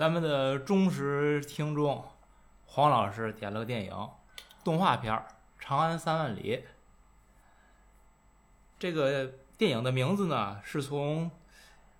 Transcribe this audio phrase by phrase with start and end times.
[0.00, 2.02] 咱们的忠实听众
[2.64, 4.08] 黄老师点了个电影
[4.64, 5.12] 动画片
[5.58, 6.56] 《长安三万里》。
[8.78, 11.30] 这个电影的名字呢，是从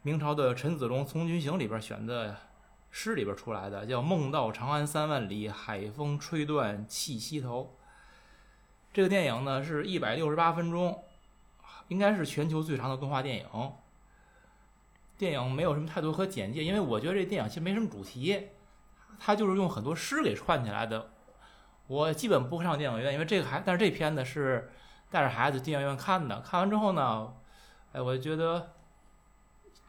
[0.01, 2.35] 明朝的陈子龙《从军行》里边选的
[2.91, 7.77] 诗里边出来的，叫“梦到长安三万里，海风吹断气息头”。
[8.95, 11.05] 这个电影呢是一百六十八分钟，
[11.89, 13.47] 应该是全球最长的动画电影。
[15.21, 18.49] 电影没有什么太多可简介，因为我觉得这电影其实没什么主题，
[19.19, 21.11] 它就是用很多诗给串起来的。
[21.89, 24.73] 我基本不会上电影院，因为这个还，但是这片子是
[25.11, 26.41] 带着孩子电影院看的。
[26.41, 27.35] 看完之后呢，
[27.93, 28.71] 哎，我觉得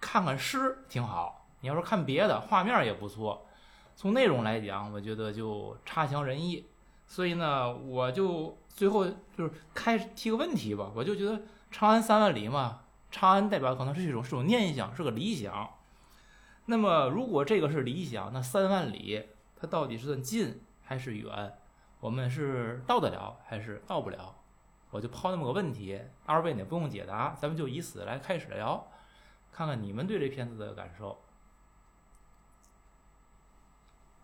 [0.02, 1.48] 看看诗挺好。
[1.62, 3.48] 你要说看别的，画面也不错。
[3.96, 6.68] 从内容来讲，我觉得就差强人意。
[7.08, 11.42] 所以呢，我就最后就是开提个问题吧，我就觉得
[11.72, 12.81] 长安三万里嘛。
[13.12, 15.70] 长安代表可能是一种是种念想，是个理想。
[16.66, 21.58] 那么，如果这个是理想，那三万里它到底是算近还是远？
[22.00, 24.36] 我们是到得了还是到不了？
[24.90, 28.88] 我就抛那么个问题，二位呢不用解答，咱们就以此来开始聊，
[29.52, 31.22] 看看你们对这片子的感受。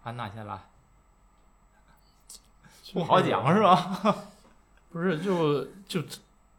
[0.04, 0.60] 安娜先来，
[2.94, 4.16] 不好讲是吧？
[4.90, 6.02] 不是，就就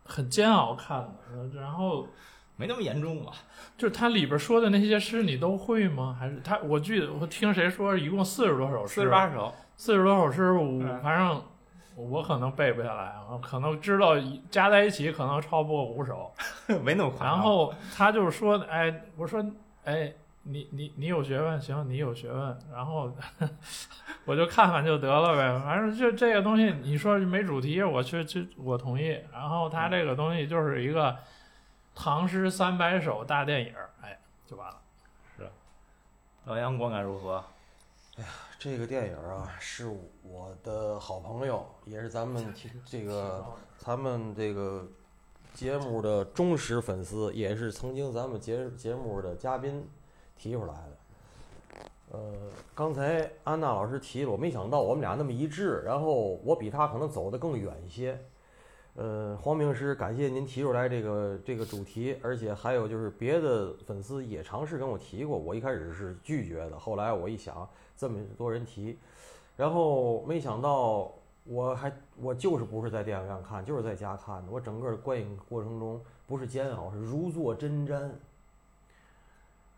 [0.09, 2.09] 很煎熬看的，然后。
[2.61, 3.31] 没那么严重吧？
[3.77, 6.17] 就是他里边说的那些诗，你都会吗？
[6.19, 6.59] 还是他？
[6.59, 11.41] 我记得我听谁说，一共四十多首诗，四十八首，四十多首诗，我反正
[11.95, 14.15] 我可能背不下来，可能知道
[14.51, 16.33] 加在一起可能超不过五首，
[16.83, 17.37] 没那么夸张。
[17.37, 19.41] 然后他就是说，哎，我说，
[19.85, 20.13] 哎，
[20.49, 23.13] 你你你有学问，行，你有学问，然后
[24.25, 25.59] 我就看看就得了呗。
[25.65, 29.21] 反正就这个东西，你说没主题，我去去，我同意。
[29.33, 31.17] 然后他这个东西就是一个。
[32.01, 34.17] 唐诗三百首大电影哎，
[34.47, 34.77] 就完了。
[35.37, 35.51] 是，
[36.45, 37.43] 老杨观感如何？
[38.17, 39.89] 哎呀，这个电影啊，是
[40.23, 42.55] 我的好朋友，也是咱们
[42.87, 43.45] 这个
[43.79, 44.87] 咱们这个
[45.53, 49.85] 节目的忠实粉丝，也是曾经咱们节节目的嘉宾
[50.39, 51.81] 提出来的。
[52.11, 52.33] 呃，
[52.75, 58.19] 刚才安娜老师提了，我没想到我们俩那么一致，然后我比他可能走得更远一些。
[58.95, 68.99] 呃，黄明师，感谢您提出来这个这个主题，而且还有就是别的粉丝也尝试跟我提过，我一开始是拒绝的，后来我一想，这么多人提，
[69.57, 71.13] 然后没想到
[71.45, 78.11] 我还我就是不是在电影院看，就是在家看的，我整个观影过程中不是煎熬，是如坐针毡，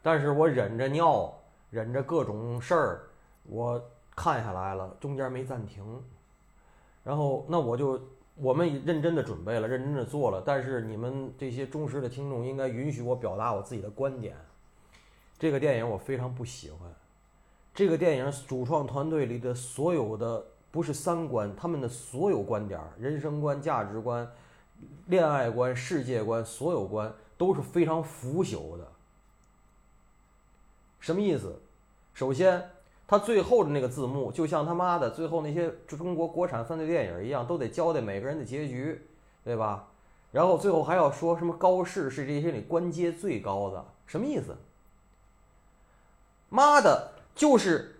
[0.03, 1.33] 但是我忍着尿，
[1.71, 3.01] 忍着各种事儿，
[3.45, 3.83] 我
[4.15, 5.85] 看下来了，中间没暂停，
[7.05, 8.01] 然后那我就。
[8.37, 14.35] 我们认真的准备了，认真的做了，但是你们这些忠实的听众应该允许我表达我自己的观点。
[15.39, 16.91] 这个电影我非常不喜欢。
[17.75, 24.27] 这个电影主创团队里的所有的不是三观，他们的所有观点、人生观、价值观、
[25.09, 28.90] 恋爱观、世界观，所有观都是非常腐朽的。
[31.01, 31.61] 什么意思？
[32.15, 32.71] 首先。
[33.11, 39.05] 他最后的那个字幕，就像他妈的最后那些中国国产犯罪电影一样，都得交代每个人的结局，
[39.43, 39.89] 对吧？
[40.31, 44.57] 然后最后还要说什么高适是这些里官阶最高的，什么意思？
[46.51, 47.97] 妈的，就是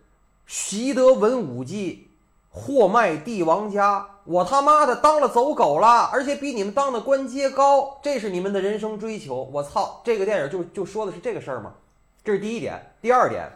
[0.47, 2.07] 习得文武技，
[2.53, 9.51] 货卖帝王家，我他妈的当了走狗了，而且比你们当的官阶高，这是你们的人生追求。
[9.53, 11.75] 我操，这个电影就就说的是这个事儿吗？
[12.23, 13.51] 这是第一点，第二点。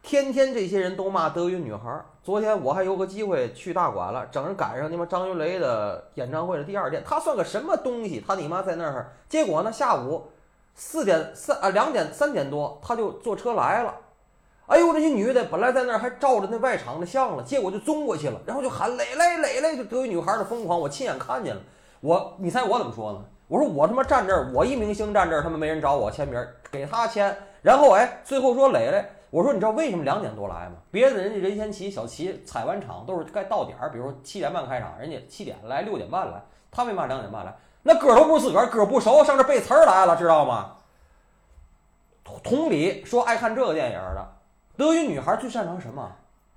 [0.00, 2.02] 天天这些人都骂德云女孩。
[2.22, 7.02] 昨天我还有个机会去大馆了，正赶上你妈张云雷的演唱会的第二天。
[7.04, 8.24] 他算个什么东西？
[8.26, 9.12] 他你妈在那儿。
[9.28, 10.30] 结果呢，下午
[10.74, 13.94] 四点三啊两点三点多，他就坐车来了。
[14.66, 21.60] 哎呦，这些女的本来在那儿还照着那外场的相了，结果就钻过去了，然后就喊磊磊磊磊，就德云女孩的疯狂，我亲眼看见了。
[22.00, 23.24] 我，你猜我怎么说呢？
[23.48, 27.36] 我说我他妈站这儿，我一明星站这儿，他们没人找我签名，给他签。
[27.62, 29.04] 然后哎，最后说磊磊。
[29.30, 30.76] 我说，你知道为什么两点多来吗？
[30.90, 37.54] 别的人家任贤齐、小齐踩完场都是该到点儿，比如说七点半开场，人家七点来，六点半来，他为嘛两点半来？
[37.82, 40.76] 那歌都不是自个儿歌不熟，上这背词儿来了，知道吗？
[42.42, 44.32] 同理，说爱看这个电影的
[44.78, 46.10] 德云女孩最擅长什么？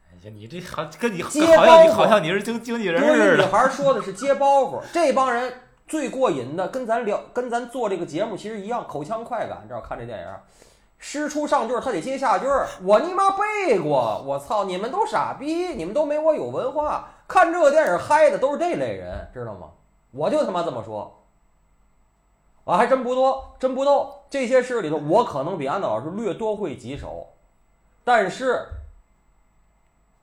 [0.10, 3.44] 哎呀，你这好跟你接包袱，好像你是经经纪人似的。
[3.44, 5.54] 女孩说的是接包袱，这帮人
[5.92, 10.28] 最过瘾的，跟咱聊，跟咱做这个节目其实一样，口腔快感，知道看这电影。
[10.98, 12.66] 诗出上句，他得接下句儿。
[12.82, 14.64] 我尼玛背过，我操！
[14.64, 17.10] 你们都傻逼，你们都没我有文化。
[17.28, 19.70] 看这个电影嗨的都是这类人，知道吗？
[20.12, 21.22] 我就他妈这么说。
[22.64, 24.24] 我还真不多，真不逗。
[24.30, 27.28] 这些诗里头，我可能比安娜老师略多会几首。
[28.06, 28.66] 但是，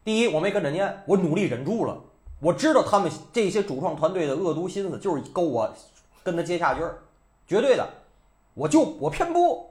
[0.03, 1.99] 第一，我没跟着念，我努力忍住了。
[2.41, 5.73] 我知道他们这些主创团队的恶毒心思，就是勾我
[6.23, 6.99] 跟他接下句儿，
[7.47, 7.89] 绝对的，
[8.55, 9.71] 我就我偏不。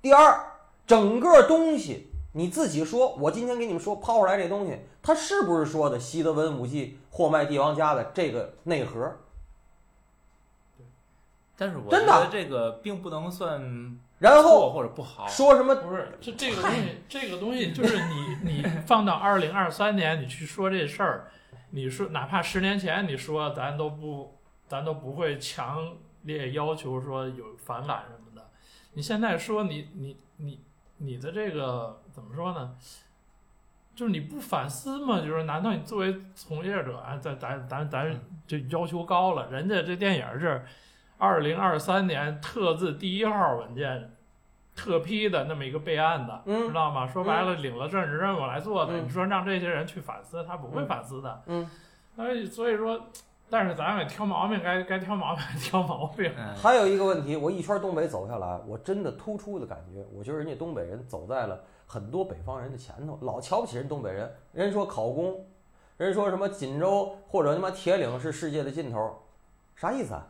[0.00, 0.38] 第二，
[0.86, 9.16] 整个东西你自己说，我今天给你们说抛出来这东西，它是不是说的西德文武器货卖帝王家的这个内核？
[11.58, 15.26] 但是我真的觉得这个并不能算然后或者不好。
[15.26, 21.30] 说什么不是，这这个东西， 这个东西就是你你放到二零二三年，你去说这事儿，
[21.70, 28.50] 你说哪怕十年前你说，咱都不咱都不会强烈要求说有反感什么的。
[28.94, 30.60] 你现在说你你你
[30.98, 32.76] 你的这个怎么说呢？
[33.94, 35.20] 就是你不反思吗？
[35.20, 39.50] 就是难道你作为从业者啊，咱咱咱咱就要求高了？
[39.50, 40.64] 人家这电影是
[41.16, 44.15] 二零二三年特字第一号文件
[44.76, 47.08] 特批的那么一个备案的，嗯知道吗？
[47.08, 48.92] 说白了，领了政治任务来做的。
[48.92, 51.42] 嗯你说让这些人去反思，他不会嗯反思的。
[51.46, 51.68] 嗯，
[52.14, 53.00] 所以所以说，
[53.48, 56.30] 但是咱们挑毛病，该该挑毛病 挑毛病。
[56.36, 64.30] 嗯，还有一个问题，我一圈东北走下来，我真的突出的感觉，我觉得人家东北人走在了很多北方人的前头，老瞧不起人东北人。
[64.52, 65.42] 人说考公，
[65.96, 69.16] 人说什么锦州或者他妈铁岭是世界的尽头，
[69.74, 70.26] 啥意思啊？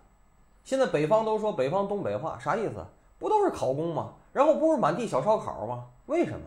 [0.63, 2.85] 现在北方都说北方东北话，啥意思？
[3.19, 4.13] 不都是考公吗？
[4.37, 5.87] 然后不是满地小烧烤吗？
[6.05, 6.47] 为什么？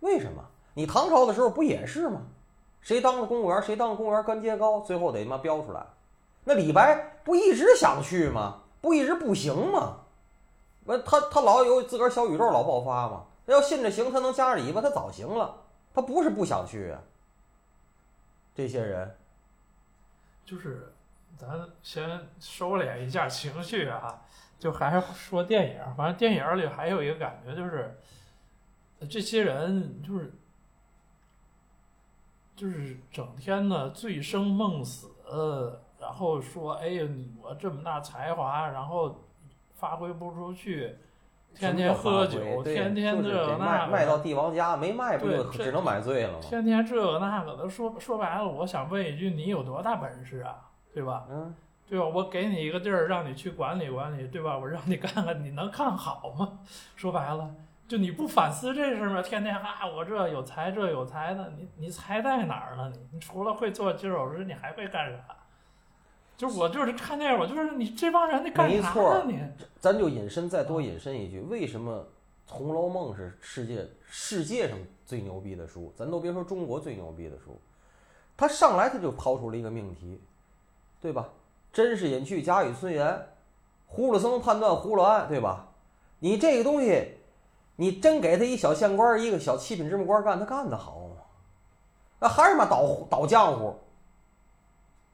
[0.00, 0.42] 为什么？
[0.72, 2.22] 你唐朝的时候不也是吗？
[2.80, 5.84] 谁当了公务员，谁当了公务员官阶高，最后得他妈标出来。
[6.44, 8.60] 那李白不一直想去吗？
[8.80, 9.98] 不一直不行吗？
[10.86, 13.24] 完，他他老有自个儿小宇宙老爆发嘛。
[13.44, 15.54] 要信着行，他能夹着尾巴，他早行了。
[15.92, 16.98] 他不是不想去啊。
[18.54, 19.14] 这些人，
[20.46, 20.94] 就是
[21.36, 24.22] 咱先收敛一下情绪啊，
[24.62, 25.80] 就还是说电影。
[25.96, 27.98] 反正电影里还有一个感觉就是，
[29.10, 30.32] 这些人就是
[32.54, 35.08] 就是整天的醉生梦死，
[35.98, 39.24] 然后说哎呀，你我这么大才华，然后
[39.74, 40.96] 发挥不出去，
[41.56, 44.18] 天天喝酒天天这那卖到。
[44.18, 46.38] 帝王家，没卖不就对这只能买醉了吗？
[46.40, 50.70] 天天这个那个的，说说白了，我想问一句，你有多大本事啊？
[50.94, 51.26] 对吧？
[51.28, 51.52] 嗯，
[51.92, 52.06] 对吧？
[52.06, 54.56] 我给你一个地儿，让你去管理管理，对吧？
[54.56, 56.60] 我让你看看，你能看好吗？
[56.96, 57.54] 说白了，
[57.86, 59.20] 就你不反思这事儿吗？
[59.20, 62.90] 天天啊，我这有才，这有才的，你你才在哪儿呢？
[62.94, 65.36] 你你除了会做鸡手师，你还会干啥？
[66.34, 69.24] 就我就是看电影，我就是你这帮人，你干啥呢？
[69.26, 69.38] 你
[69.78, 72.06] 咱就引申再多引申一句，为什么
[72.50, 75.92] 《红楼梦》是世界世界上最牛逼的书？
[75.94, 77.60] 咱都别说中国最牛逼的书，
[78.34, 80.18] 他上来他就抛出了一个命题，
[80.98, 81.28] 对吧？
[81.72, 83.26] 真是隐去，贾雨村言，
[83.90, 85.68] 葫芦僧判断葫芦案，对吧？
[86.18, 87.16] 你这个东西，
[87.76, 91.16] 你真给他一小县官，一个小七品芝麻官干，他干得好吗？
[92.20, 93.74] 那还是嘛倒倒浆糊，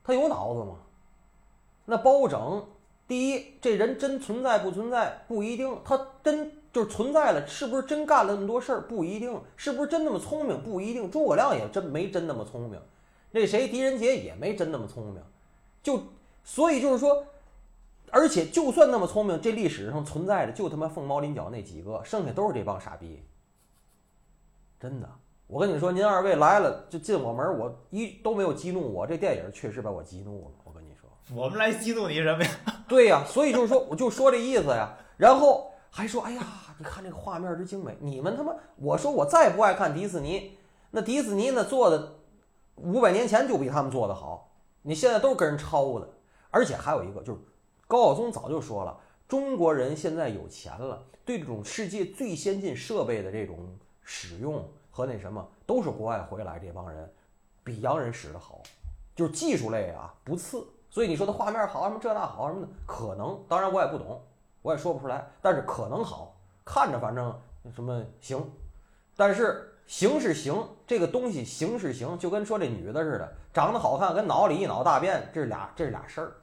[0.04, 0.74] 他有脑子吗？
[1.86, 2.66] 那包拯，
[3.06, 10.62] 第一，这人真存在不存在不一定，他真就是存在了，是不是真干了那么多事儿不一定，是不是真那么聪明？
[10.62, 12.78] 不一定，诸葛亮也真没真那么聪明，
[13.30, 15.22] 那谁狄仁杰也没真那么聪明，
[15.82, 16.02] 就
[16.50, 17.26] 所以就是说，
[18.10, 23.22] 而且就算那么聪明，这历史上存在的就他妈凤毛麟角那几个，剩下都是这帮傻逼，
[24.80, 25.06] 真的。
[25.46, 30.54] 我跟你说，您二位来了就进我门，我一都没有激怒我，这电影确实把我激怒了。
[30.64, 32.50] 我跟你说，我们来激怒你什么呀？
[32.88, 34.96] 对呀、所以就是说， 我就说这意思呀。
[35.18, 36.42] 然后还说，哎呀，
[36.78, 40.56] 你看这个画面之精美，你们他妈，我说我再不爱看迪士尼，
[40.92, 42.14] 那迪士尼呢做的
[42.76, 44.50] 五百年前就比他们做的好，
[44.80, 46.08] 你现在都是跟人抄的。
[46.50, 47.40] 而且还有一个就是，
[47.86, 57.12] 高晓松早就说了，中国人现在有钱了，对这种世界最先进设备的这种使用和那什么，都是国外回来这帮人
[57.62, 58.62] 比洋人使的好，
[59.14, 60.66] 就是技术类啊不次。
[60.90, 64.22] 所以你说的画面好什么这那好什么的，可能当然我也不懂，
[64.62, 67.38] 我也说不出来，但是可能好看着反正
[67.74, 68.50] 什么行，
[69.14, 76.36] 但是行是行，这个东西行是行，就跟说这女的似的，长得好看跟脑里一脑大便，这是俩这是俩事儿。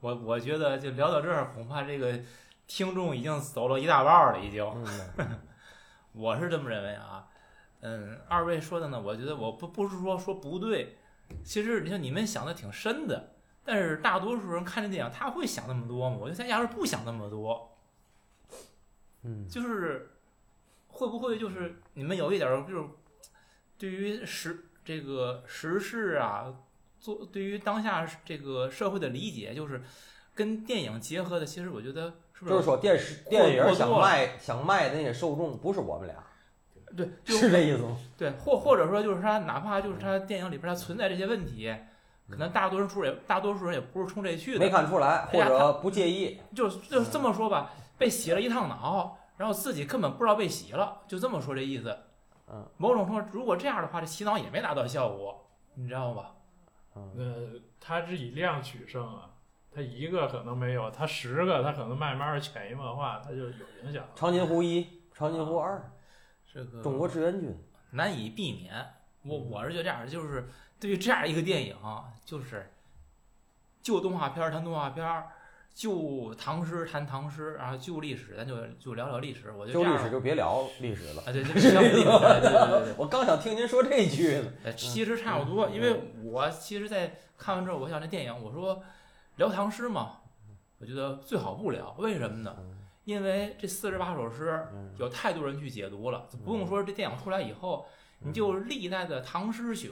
[0.00, 2.20] 我我觉得就聊到这儿，恐怕这个
[2.66, 4.62] 听众已经走了一大半儿了，已经。
[5.16, 5.40] 嗯，
[6.12, 7.28] 我是这么认为啊，
[7.82, 10.98] 嗯，二位说的呢，我觉得我不不是说说不对，
[11.44, 13.30] 其实你说你们想的挺深的，
[13.64, 16.16] 但是大多数人看这电影他会想那么多吗？
[16.20, 17.78] 我觉得他压根儿不想那么多，
[19.22, 20.13] 嗯，就是
[20.94, 22.84] 会不会就是你们有一点儿就是
[23.76, 26.54] 对于时这个时事啊，
[27.00, 29.82] 做对于当下这个社会的理解，就是
[30.34, 36.16] 跟电影结合的，其实我觉得是不是就是说电视电影想卖想卖的那些受众不是我们俩，
[36.96, 37.96] 对， 就是这意思吗？
[38.16, 41.74] 对，或或者说就是他哪怕就是他电影里边他存在这些问题，
[42.30, 46.38] 可能大多数人也大多数人也不是冲这去的没，看出来，或者不介意。
[46.54, 51.96] 就就这么说吧，被洗了一趟脑，然后自己根本不知道被洗了，就这么说这意思。
[52.46, 56.34] 嗯，某种程度，如果这样的话，这洗脑也没达到效果，你知道吧？
[56.94, 59.30] 嗯，呃，它是以量取胜啊，
[59.74, 63.50] 它一个可能没有，它十个，它可能慢慢潜移默化，它就有
[63.82, 64.04] 影响。
[64.14, 65.90] 长津湖一、长津湖二、
[66.52, 67.58] 这个中国志愿军，
[67.92, 68.86] 难以避免。
[69.22, 70.48] 我我是觉得这样，就是
[70.78, 71.74] 对于这样一个电影，
[72.26, 72.70] 就是
[73.82, 75.32] 旧动画片儿谈动画片儿，
[75.74, 79.50] 就唐诗谈唐诗，然后就历史咱就就聊聊历史。
[79.50, 81.22] 我觉得这样就历史就别聊历史了。
[81.22, 84.72] 啊，对，就聊历史，对对对对 我刚想听您说这句呢。
[84.76, 85.68] 其实差不多。
[85.68, 88.80] 因为我其实，在看完之后，我想这电影，我说
[89.36, 90.20] 聊唐诗嘛，
[90.78, 91.92] 我觉得最好不聊。
[91.98, 92.54] 为什么呢？
[93.04, 97.84] 因为这四十八首诗嗯有太多人去解读了，不用说这电影出来以后，
[98.20, 99.90] 你就历代的唐诗选、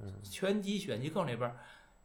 [0.00, 1.54] 嗯全集、选集更里边，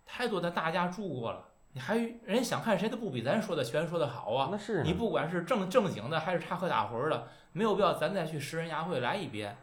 [0.06, 1.48] 太多的大家住过了。
[1.74, 4.50] 你还人想看谁都不比咱说的全说的好啊！
[4.52, 9.56] 那是呢你不管是正正经的还是插科打诨的，没有必要咱再去拾人牙慧来一遍。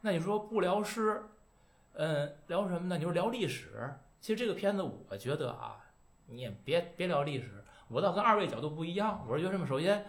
[0.00, 1.22] 那你说不聊诗，
[1.92, 2.96] 嗯，聊什么呢？
[2.96, 3.94] 你说聊历史。
[4.20, 5.76] 其实这个片子，我觉得啊，
[6.26, 7.62] 你也别别聊历史。
[7.88, 9.66] 我倒跟二位角度不一样，我是觉得什么？
[9.66, 10.06] 首先，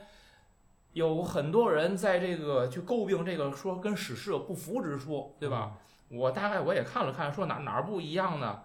[0.93, 5.77] 有很多人在这个去诟病这个，说跟史实有不符之处，对吧？
[6.09, 8.63] 我大概我也看了看，说哪哪儿不一样呢？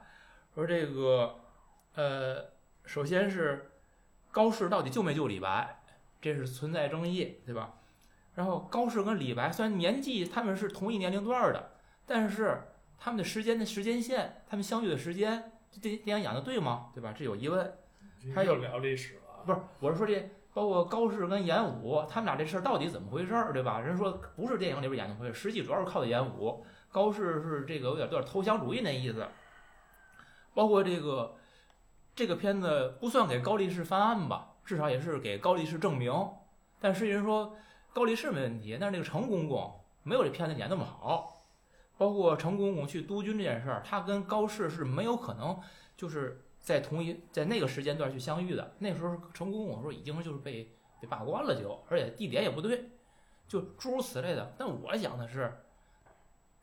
[0.55, 1.35] 说这个，
[1.95, 2.45] 呃，
[2.91, 3.71] 首先是
[4.33, 5.81] 高适到底救没救李白，
[6.21, 7.75] 这是存在争议，对吧？
[8.35, 11.71] 然后高适跟李白虽然年纪他们是同一年龄段儿的，
[12.05, 12.61] 但是
[12.99, 16.89] 他们的时间的时间线，他们相遇的时间，这电电影演的对吗？
[16.93, 17.15] 对吧？
[17.17, 17.73] 这有疑问。
[18.35, 23.79] 还有又聊历史了，不是，我是说这包括高适跟演武，他们俩这事儿到底怎么回事儿，对吧？
[23.79, 26.67] 人说不是电影里边演的回事，实际主要是靠的演武。
[26.91, 29.25] 高适是这个有点有点投降主义那意思。
[30.53, 31.37] 包括这个
[32.21, 36.13] 这个片子不算给高力士翻案吧，至少也是给高力士证明。
[36.79, 37.57] 但实际上说
[37.95, 39.73] 高力士没问题，但是那个程公公
[40.03, 41.47] 没有这片子演那么好。
[41.97, 45.59] 包括程公公去督军这件事儿，他跟高适是没有可能
[45.97, 48.71] 就是在同一在那个时间段去相遇的。
[48.81, 52.91] 那时候程公公说已经就是被被罢官了就，而且地点也不对，
[53.49, 54.55] 就诸如此类的。
[54.59, 55.51] 但我想的是，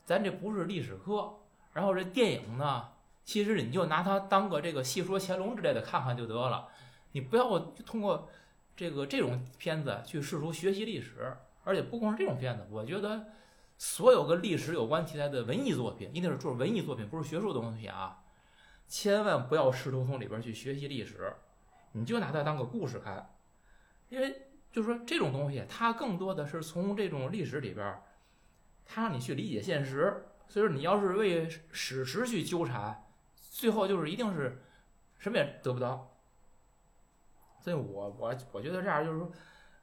[0.05, 1.33] 咱这不是历史课，
[1.73, 2.89] 然后这电影呢，
[3.27, 6.69] 其实你就拿它当个这个戏说乾隆之类的看看就得了，
[7.11, 8.29] 你不要通过
[8.73, 13.25] 这个这种片子去试图学习历史，而且不光是这种片子，我觉得
[13.77, 18.23] 所有跟历史有关题材的文艺作品，一定是就是文艺作品，不是学术的东西啊，
[18.87, 21.33] 千万不要试图从里边去学习历史，
[21.91, 23.35] 你就拿它当个故事看，
[24.07, 28.01] 因为就是说这种东西，它更多的是从这种历史里边，
[28.85, 30.27] 它让你去理解现实。
[30.47, 33.03] 所以说，你要是为史实去纠缠，
[33.57, 34.61] 最后就是一定是
[35.17, 36.15] 什么也得不到。
[37.59, 39.31] 所以我我我觉得这样就是说，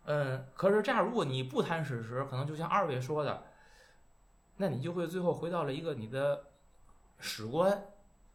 [0.05, 3.47] 嗯，可是这样如果你不谈史实，可能就像二位说的，
[4.59, 6.45] 那你就会最后回到了一个你的
[7.19, 7.85] 史观、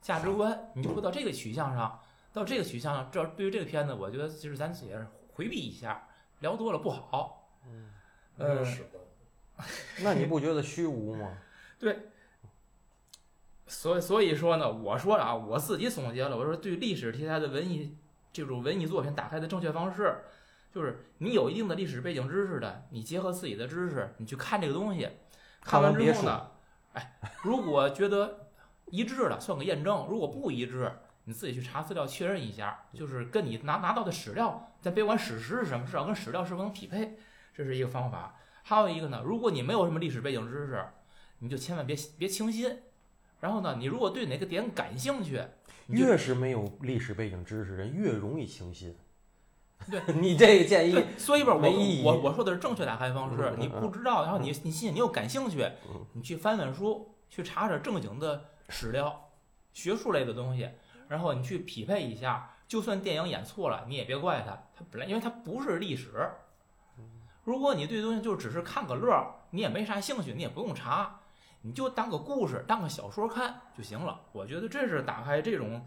[0.02, 2.02] 价值观，你就会到这个取向上，
[2.34, 3.10] 到这个取向上。
[3.10, 6.06] 这对于这个片子，我觉得就是咱也是回避一下，
[6.40, 7.50] 聊多了不好。
[8.36, 9.66] 没有史观。
[10.04, 11.38] 那你不觉得虚无吗？
[13.70, 17.96] 所以所以说呢，我说啊，我自己总结了，我说对历史题材的文艺
[18.34, 20.24] 这种文艺作品打开的正确方式，
[20.74, 25.08] 就是你有一定的历史背景知识的，你结合自己的知识，你去看这个东西，
[25.62, 26.48] 看完别之后呢，
[26.94, 28.48] 哎，如果觉得
[28.88, 30.92] 一致了，算个验证；如果不一致，
[31.26, 37.20] 你自己去查资料确认一下，就是跟你拿拿到的史料，咱别管史实是什么，至少跟史料是否能匹配，
[37.54, 38.36] 这是一个方法。
[38.64, 40.84] 还有一个呢，如果你没有什么历史背景知识，
[41.38, 42.80] 你就千万别别轻信。
[43.40, 45.42] 然后呢，你如果对哪个点感兴趣，
[45.88, 48.96] 越是没有历史背景知识人，越容易轻信。
[49.90, 51.70] 对 你这个建议对，所以吧，我
[52.04, 59.32] 我我说的是正确打开方式你不知道，然后你你信，你又感兴趣嗯，你去翻翻书，去查查正经的史料、
[59.74, 60.70] 学术类的东西，
[61.08, 62.56] 然后你去匹配一下。
[62.68, 66.12] 就算电影演错了，你也别怪他，他本来因为它不是历史。
[67.44, 71.19] 如果你对东西就只是看个乐，你也没啥兴趣，你也不用查，
[71.62, 74.22] 你就当个故事、当个小说看就行了。
[74.32, 75.86] 我觉得这是打开这种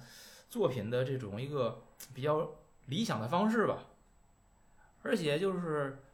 [0.49, 1.83] 作品的这种一个
[2.15, 2.49] 比较
[2.87, 3.79] 理想的方式吧。
[5.03, 6.05] 而且就是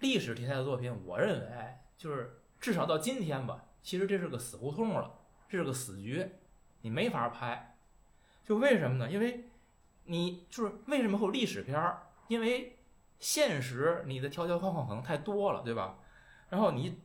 [0.00, 5.14] 历史题材的作品，我认为就是至少到今天吧，其实这是个死胡同了，
[5.48, 6.28] 这是个死局，
[6.80, 7.76] 你没法拍。
[8.44, 9.10] 就为什么呢？
[9.10, 9.50] 因为
[10.04, 12.02] 你就是为什么会有历史片儿？
[12.28, 12.78] 因为
[13.18, 15.98] 现实你的条条框框可能太多了，对吧？
[16.48, 17.00] 然后你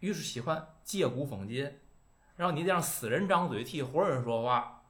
[0.00, 1.70] 于是喜欢借古讽今，
[2.36, 4.84] 然后你得让死人张嘴替活人说话。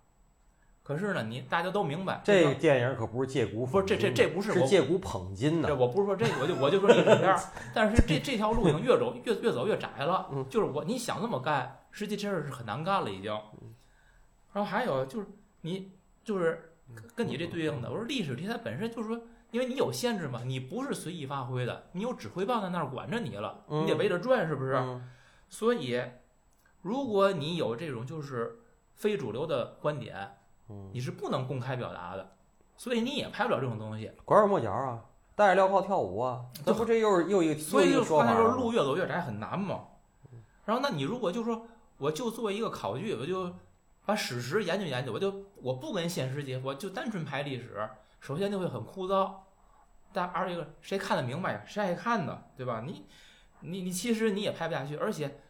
[0.82, 5.74] 可是呢，你大家都明白，这个电影可不是借古不是这这这不是我是借古捧今这的。
[5.74, 7.40] 我不是说这个，我就我就说历史片儿，
[7.74, 10.28] 但是这这条路已经越走越越走越窄了。
[10.30, 13.32] 嗯就是我你想这么干，实际这事儿是很难干了已经。
[14.52, 15.26] 然后还有就是
[15.62, 15.90] 你
[16.22, 16.76] 就是
[17.16, 24.74] 跟你这对应的，我说历史题材本身就是说，因为你有限制嘛，你不是随意发挥的，你有指挥棒在那儿管着你了，嗯你得围着转，是不是？
[24.76, 25.08] 嗯
[25.48, 26.02] 所以，
[26.82, 28.60] 如果你有这种就是
[28.94, 30.38] 非主流的观点，
[30.68, 32.36] 嗯，你是不能公开表达的，
[32.76, 34.10] 所以你也拍不了这种东西。
[34.24, 38.22] 拐弯抹角啊，戴着镣铐跳舞啊，这不这又是又一个所以就又一个说
[38.56, 39.84] 路越走越窄很难嘛。
[40.64, 41.66] 然后那你如果就说
[41.98, 43.52] 我就做一个考据，我就
[44.04, 47.88] 把史实研究研究，我就我不跟现实结合，就单纯拍历史，
[48.20, 49.32] 首先就会很枯燥，
[50.12, 51.62] 但二一个谁看得明白呀？
[51.66, 52.42] 谁爱看呢？
[52.56, 52.82] 对吧？
[52.84, 53.06] 你
[53.66, 55.40] 你你其实你也拍不下去，而且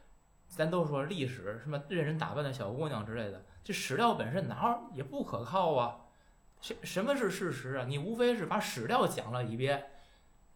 [0.49, 6.01] 咱都说历史什么任人打扮的小姑娘之类的，这史料本身哪儿也不可靠啊。
[6.61, 7.85] 什什么是事实啊？
[7.87, 9.87] 你无非是把史料讲了一遍，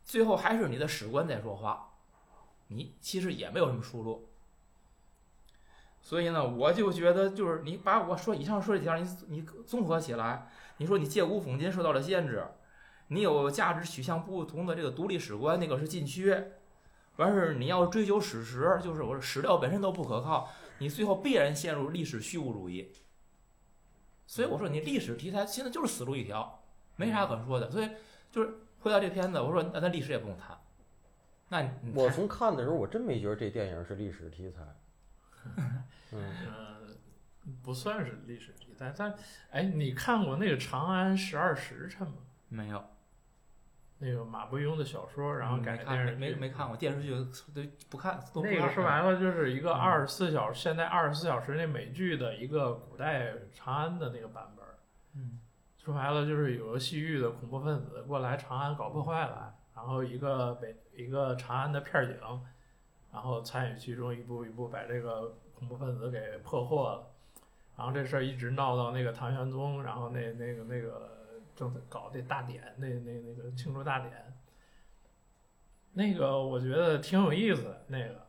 [0.02, 1.92] 最后还是你的史官在说话，
[2.68, 4.30] 你其实也没有什么出路。
[6.00, 10.48] 所以呢，我就觉得就是你把我说以上说这几样，你你综合起来，
[10.78, 12.46] 你说你借古讽今受到了限制，
[13.08, 16.34] 你有价值取向不同的这个独立史观，那个是禁区。
[17.20, 22.92] 完事儿你要追求史实，就是我说史料本身都不可靠，你最后必然陷入历史虚无主义。
[24.26, 26.62] 所以我说你历史题材现在就是死路一条，
[26.96, 27.70] 没啥可说的。
[27.70, 27.90] 所以
[28.30, 30.58] 就是回到这片子，我说那咱历史也不用谈。
[31.48, 34.60] 那我从看的时候，我真没觉得这电影是历史题材。
[36.12, 36.96] 嗯，呃，
[37.62, 39.14] 不算是历史题材，但
[39.50, 42.16] 哎，你看过那个《长安十二时辰》吗？
[42.48, 42.84] 没有，
[44.02, 46.16] 那个马伯庸的小说，然后改电视剧。
[46.16, 47.10] 没没看过电视剧
[47.54, 54.64] 都不看，那个说白了就是一个嗯二十四小时，现在二十四小时那美剧的一个古代长安的那个版本。
[55.14, 55.38] 嗯
[55.76, 62.16] 说白了就是有个西域的恐怖分子过来长安搞破坏了，然后一个北一个长安的片儿警，
[63.12, 67.06] 然后参与其中，一步一步把这个恐怖分子给破获了。
[67.76, 71.19] 然后这事儿一直闹到那个唐玄宗，然后那那个那个
[71.60, 74.10] 正在搞这大典，那那那个庆祝大典，
[75.92, 77.84] 那个我觉得挺有意思的。
[77.88, 78.26] 那个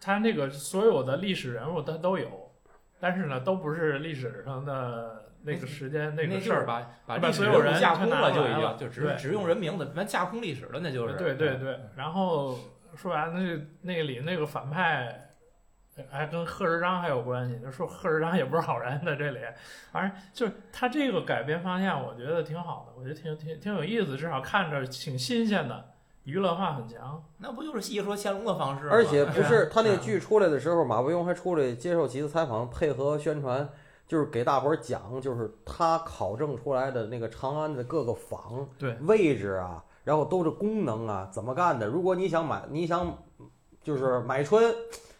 [0.00, 2.52] 他那个所有的历史人物他都有，
[2.98, 6.56] 但是呢，都不是历史上的那个时间那那个事儿。
[6.56, 11.14] 就是把把所有人架空了，就已经就只对只用人名字，完架空历史了，那就是。
[11.14, 12.58] 对对对，然后
[12.96, 15.33] 说白了，那那个里那个反派，
[16.10, 19.38] 还跟贺知章还有关系，就说贺知章也不是好人在这里，
[19.92, 25.92] 反正就是他这个改编方向，我觉得挺好的，我觉得挺挺挺有意思，至少看着挺新鲜的，
[26.24, 27.22] 娱乐化很强。
[27.38, 28.90] 那不就是戏说乾隆的方式吗？
[28.92, 33.68] 而且不是他那剧出来的时候，马伯庸还出来接受几次采访，配合宣传，
[34.08, 41.86] 就是给大伙儿讲，就是他考证出来的那个长安的各个坊对位置啊，然后都是功能啊，怎么干的。
[41.86, 43.16] 如果你想买，你想
[43.82, 44.74] 就是买春，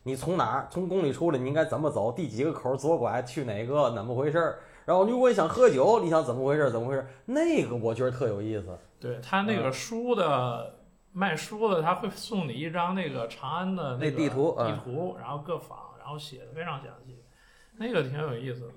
[0.04, 4.58] 你从哪儿从宫里出来，你应该怎么走，第几个口儿左拐去哪个，怎么回事儿。
[4.84, 8.78] 然后如果你想喝酒，你想怎么回事儿，怎么回事儿，那个我觉得特有意思。
[9.00, 10.74] 对他那个书的、
[11.10, 17.18] 卖书的，他会送你一张那个长安的那个地图嗯地图，然后各坊，然后写的非常详细，
[17.78, 18.74] 那个挺有意思的。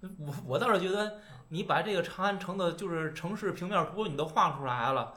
[0.00, 1.12] 那个我我倒是觉得，
[1.50, 5.12] 你把这个长安城的就是城市平面图你都画出来了，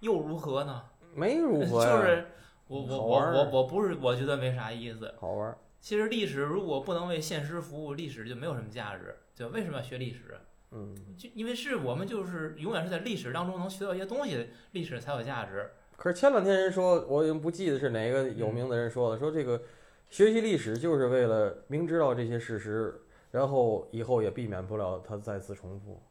[0.00, 0.82] 又如何呢？
[1.14, 2.28] 没如何呀，就是
[2.68, 5.14] 我我我我我不是我觉得没啥意思。
[5.18, 5.58] 好玩儿。
[5.80, 9.16] 其实历史如果不能为现实服务，历史就没有什么价值。
[9.34, 10.38] 就为什么要学历史？
[10.72, 10.94] 嗯。
[11.16, 15.70] 就因为是我们就是永远是在历史当中能学到一些东西，历史才有价值。
[15.96, 19.62] 可是前两天人说，我已经不记得是哪个有名的人说了，说这个
[20.10, 26.02] 学习历史就是为了明知道这些事实，然后以后也避免不了它再次重复。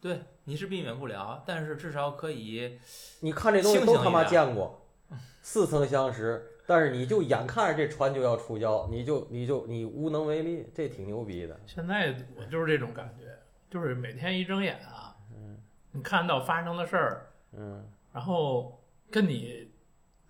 [0.00, 2.78] 对，你是避免不了，但是至少可以
[3.20, 4.83] 你看这东西都他妈见过，
[5.46, 11.54] 似曾相识，但是你就眼看着这船就要触礁，你就你就你无能为力，这挺牛逼的。
[11.66, 13.26] 现在我就是这种感觉，
[13.70, 15.14] 就是每天一睁眼啊，
[15.92, 19.68] 你看到发生的事儿，嗯，然后跟你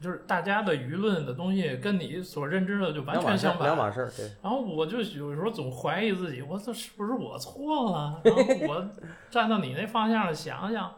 [0.01, 3.69] 就是大家的舆论的东西，跟你所认知的就完全相反。
[3.69, 4.27] 两码事儿，对。
[4.43, 8.21] 然后我就有时候总怀疑自己，我这是不是我错了？
[8.27, 8.91] 然后我
[9.31, 10.93] 站到你那方向上想想，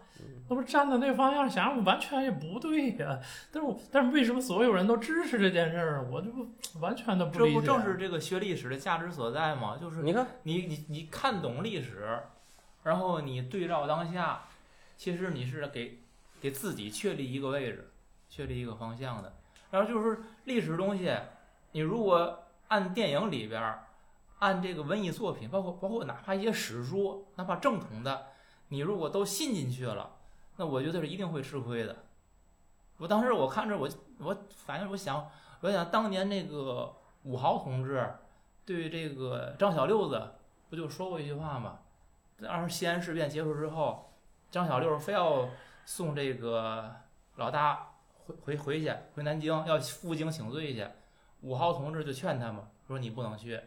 [0.49, 3.19] 那不站在那方向想想，完全也不对呀、
[3.51, 6.09] 但是我但是为什么所有人都支持这件事儿？
[6.11, 6.47] 我就不
[6.81, 7.61] 完全的不这理解。
[7.61, 9.77] 不正是这个学历史的价值所在吗？
[9.81, 12.21] 就是你看，你你你看懂历史，
[12.85, 14.43] 然后你对照当下，
[14.97, 15.99] 其实你是给
[16.41, 17.91] 给自己确立一个位置，
[18.29, 19.35] 确立一个方向的。
[19.71, 21.13] 然后就是历史东西，
[21.73, 23.85] 你如果按电影里边儿，
[24.39, 28.27] 按这个文艺作品，包括包括哪怕一些史书，哪怕正统的，
[28.69, 30.16] 你如果都信进去了，
[30.57, 32.05] 那我觉得是一定会吃亏的。
[32.99, 33.89] 我当时我看着我
[34.19, 38.15] 我反正我想我想当年那个武豪同志
[38.65, 40.35] 对这个张小六子
[40.71, 41.79] 不就说过一句话吗？
[42.41, 44.13] 当时西安事变结束之后，
[44.51, 45.49] 张小六非要
[45.85, 46.95] 送这个
[47.37, 47.93] 老大
[48.25, 50.87] 回回回去回南京，要负荆请罪去。
[51.43, 53.61] 武豪同志就劝他嘛，说你不能去，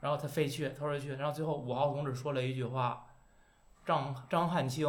[0.00, 3.06] 然后他非去，他说去，然后最后武豪同志说了一句话：
[3.86, 4.86] 张张汉卿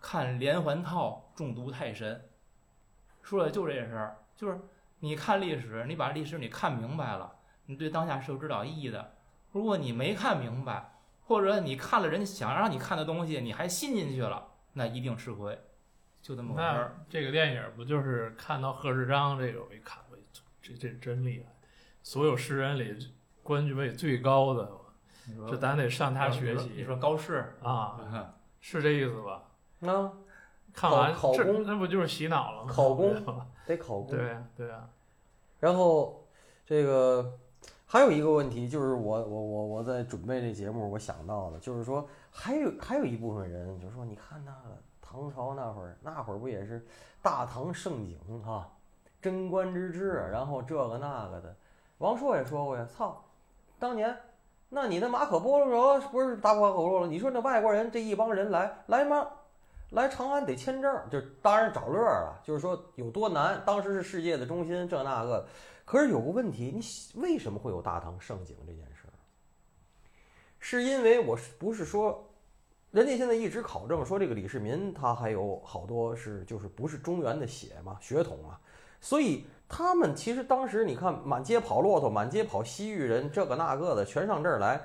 [0.00, 2.28] 看连环套中毒太深。
[3.22, 4.60] 说的就这事儿，就是
[5.00, 9.14] 你看历史，你把历史你看明白了，你对当下是有指导意义的。
[9.50, 10.92] 如果你没看明白，
[11.24, 15.58] 或者你看了人想让你看的东西，你还信进去了，那一定吃亏，
[16.22, 17.04] 就这么回事儿。
[17.08, 20.16] 这个电影不就是看到贺知章这个，我一看，我
[20.62, 21.52] 这这真厉害，
[22.02, 22.96] 所有诗人里
[23.42, 24.70] 关系位最高的，
[25.48, 29.42] 这咱得向他学习你说高适，啊，嗯 是这意思吧？
[29.80, 30.12] 啊，
[30.72, 32.72] 看完考考公那不就是洗脑了吗？
[32.72, 33.14] 考公
[33.66, 34.06] 得考公。
[34.06, 34.88] 对啊对啊，
[35.60, 36.24] 然后
[36.64, 37.38] 这个
[37.86, 46.84] 还有一个问题，就是我我我我在准备这节目，我想到的，就是说还有还有一部分人就说，你看那个唐朝那会儿，那会儿不也是
[47.22, 48.68] 大唐盛景哈，
[49.20, 51.54] 贞观之治，然后这个那个的。
[51.98, 53.24] 王朔也说过呀，操，
[53.78, 54.14] 当年。
[54.68, 57.06] 那你那马可波罗不是打马可波罗？
[57.06, 59.26] 你说那外国人这一帮人来来嘛，
[59.90, 63.62] 来长安得签证，就当然找乐儿了，就是说有多难。
[63.64, 65.46] 当时是世界的中心，这那个。
[65.84, 69.14] 可是有个问题，你为什么会有大唐盛景这件事儿？
[70.58, 72.28] 是因为我是不是说，
[72.90, 78.58] 人家现在一直考证说这个李世民他还有好多是就是不是中原的血嘛血统嘛，
[79.00, 84.80] 所以他们其实当时你看满街跑骆驼，满街跑西域人，这个那个的全上这儿来，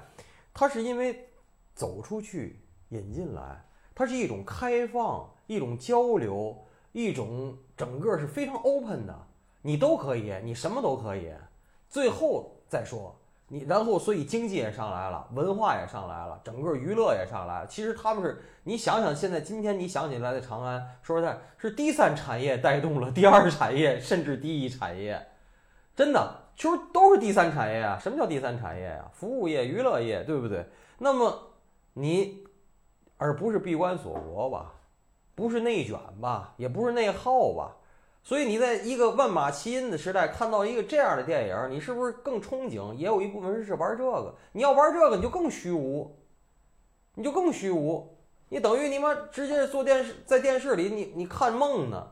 [0.53, 1.27] 他是因为
[1.73, 2.59] 走出去
[2.89, 6.57] 引进来，它是一种开放，一种交流，
[6.91, 9.27] 一种整个是非常 open 的。
[9.61, 11.31] 你都可以，你什么都可以，
[11.87, 13.15] 最后再说
[13.47, 17.67] 你，然后所以经济也上来了，文化也上来了，整个娱乐也上来了。
[17.67, 25.27] 其实他们是，你想想现在今天你想起来的长安，说实在，是第三产业带动了第二产业，甚至第一产业，
[25.95, 27.99] 真的就是都是第三产业啊。
[28.01, 30.65] 什么叫第三产业呀、服务业、娱乐业，对不对？
[30.97, 31.51] 那么
[31.93, 32.43] 你，
[33.21, 34.73] 而不是闭关锁国吧，
[35.35, 37.77] 不是内卷吧，也不是内耗吧。
[38.23, 42.95] 所以你在一个万马齐喑的时代看到一个这样的电影，你是不是更憧憬？
[42.95, 44.35] 也有一部分人是玩这个。
[44.53, 46.17] 你要玩这个，你就更虚无，
[47.13, 48.17] 你就更虚无。
[48.49, 52.07] 你等于你妈直接做电视，在电视里你你看梦呢，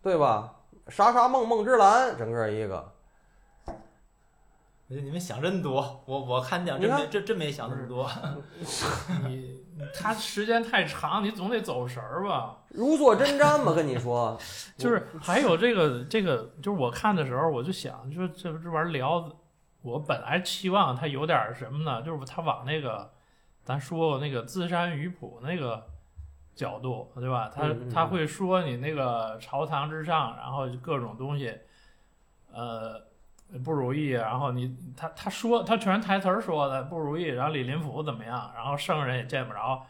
[0.00, 0.54] 对吧？
[0.88, 2.95] 啥啥梦梦之蓝，整个一个。
[4.88, 8.08] 我觉得你们想真多，我我看电影真没真真没想那么多。
[9.26, 12.58] 你他时间太长，你总得走神儿吧？
[12.68, 14.38] 如坐针毡嘛，跟你说，
[14.78, 19.28] 就是还有这个这个，就是我看的时候，我就想，就这这玩意儿聊，
[19.82, 22.00] 我本来期望他有点儿什么呢？
[22.02, 23.10] 就是他往那个
[23.64, 25.84] 咱说过那个资山鱼谱那个
[26.54, 27.50] 角度，对吧？
[27.52, 31.52] 他嗯嗯他会说你那个朝堂之上，然后各种东西，
[32.52, 33.04] 呃。
[33.64, 39.86] 不如意，然后你他他说他全是台词儿说的不如意，然后李林甫怎么样，然后圣人也见不着，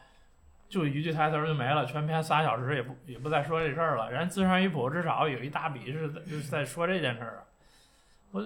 [0.69, 4.11] 就一句台词儿就没了，全篇仨小时也不也不再说这事儿了。
[4.11, 7.43] 人家资山鱼谱至少有一大笔是在是在说这件事儿啊。
[8.31, 8.41] 我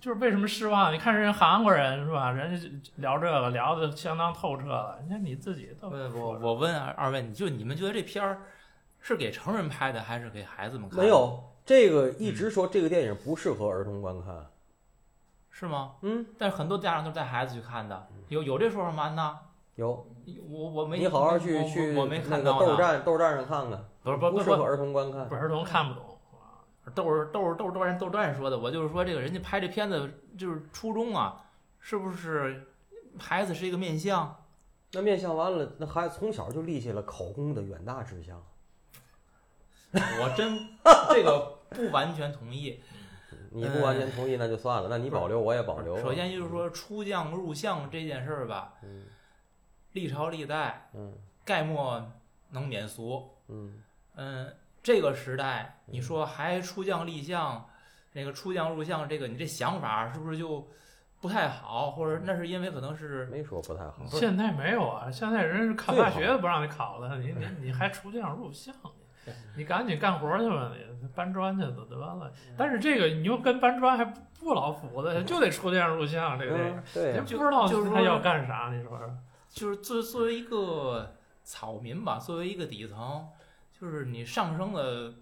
[0.00, 0.92] 就是为什么失望？
[0.92, 2.30] 你看人韩国人是吧？
[2.30, 8.38] 人家聊这个聊的相当透彻了，你看你自己都我我我问二二位，你就你们觉得这片儿
[9.00, 10.98] 是给成人拍的，还是给孩子们看？
[10.98, 14.46] 没，有这个一直说这个电影不适合儿童观看。
[15.50, 15.94] 是吗？
[16.02, 19.10] 嗯，但是很多家长都带孩子去看的，有有这说法吗？
[19.10, 19.38] 那
[19.76, 20.06] 有，
[20.48, 22.60] 我我没你好好去去我我没那个看。
[22.60, 25.42] 豆站豆站上看看，不是不不适合儿童观看不是。
[25.42, 26.04] 儿童看不懂。
[26.94, 31.44] 豆儿豆儿豆儿豆儿豆段说的，我就是说这个人家拍这片子就是初衷啊，
[31.80, 32.66] 是不是
[33.18, 34.36] 孩子是一个面相？
[34.92, 38.40] 那面相完了，那孩子从小就立下了考公的远大志向。
[39.92, 40.58] 我真
[41.08, 42.80] 这个不完全同意。
[43.50, 45.96] 你不完全同意那就算了，那你保留我也保留。
[45.98, 49.04] 首先就是，说出将入相这件事儿吧，嗯
[49.92, 52.04] 历朝历代嗯概莫
[52.50, 53.30] 能免俗。
[53.48, 53.80] 嗯
[54.16, 57.64] 嗯，这个时代你说还出将立相，
[58.12, 60.66] 那个出将入相，这个你这想法是不是就
[61.20, 64.04] 不太好，或者那是因为可能是没说不太好。
[64.06, 68.74] 现在没有啊，现在人是考大学不让你考的，你你你还出这样录像，
[69.56, 72.30] 你赶紧干活去吧，你搬砖去就得了。
[72.56, 79.18] 但是这个你又跟搬砖还不老符的， 就得出这样录像，这个电影嗯，对也呀，不知道就是说他要干啥，你说说？
[79.48, 83.28] 就是作作为一个草民吧，作为一个底层，
[83.72, 85.14] 就是你上升的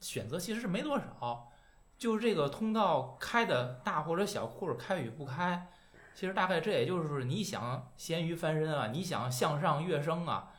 [0.00, 1.52] 选择其实是没多少，
[1.96, 5.68] 就是这个通道开的大或者小，或者开与不开，
[6.14, 10.50] 其实大概这也就是你想咸鱼翻身啊，你想向上跃升啊，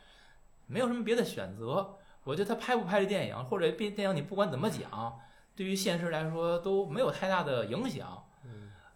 [0.68, 1.98] 没有什么别的选择。
[2.28, 5.18] 我觉得他拍不拍这电影，或者电电影你不管怎么讲，
[5.56, 8.22] 对于现实来说都没有太大的影响。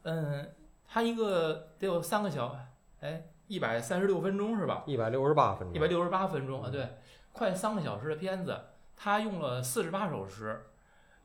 [0.03, 0.53] 嗯，
[0.85, 2.53] 他一个得有三个小，
[2.99, 4.83] 哎，一百三十六分钟是吧？
[4.85, 6.97] 一百六十八分钟，一百六十八分钟啊，对，
[7.31, 8.59] 快三个小时的片子，
[8.97, 10.65] 他用了四十八首诗，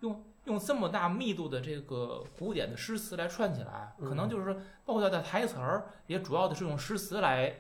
[0.01, 7.53] 用用这么大密度的这个古典的诗词来串起来，可能就是说，包括他的台词儿，也主要的是用诗词来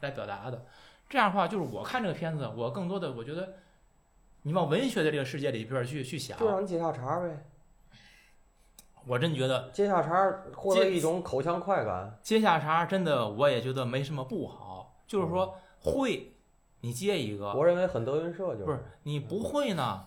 [0.00, 0.66] 来表达的。
[1.08, 3.56] 这样的话，就是我看这个片子，我更多的我觉得，
[4.42, 7.44] 你往文学的这个世界里边去去想，就让你接下茬呗，
[9.06, 12.18] 我真觉得接下茬获得接一种口腔快感。
[12.22, 16.34] 接下茬真的我也觉得没什么不好，就是说会
[16.80, 20.06] 你接一个，我认为很德云社就不是你不会呢，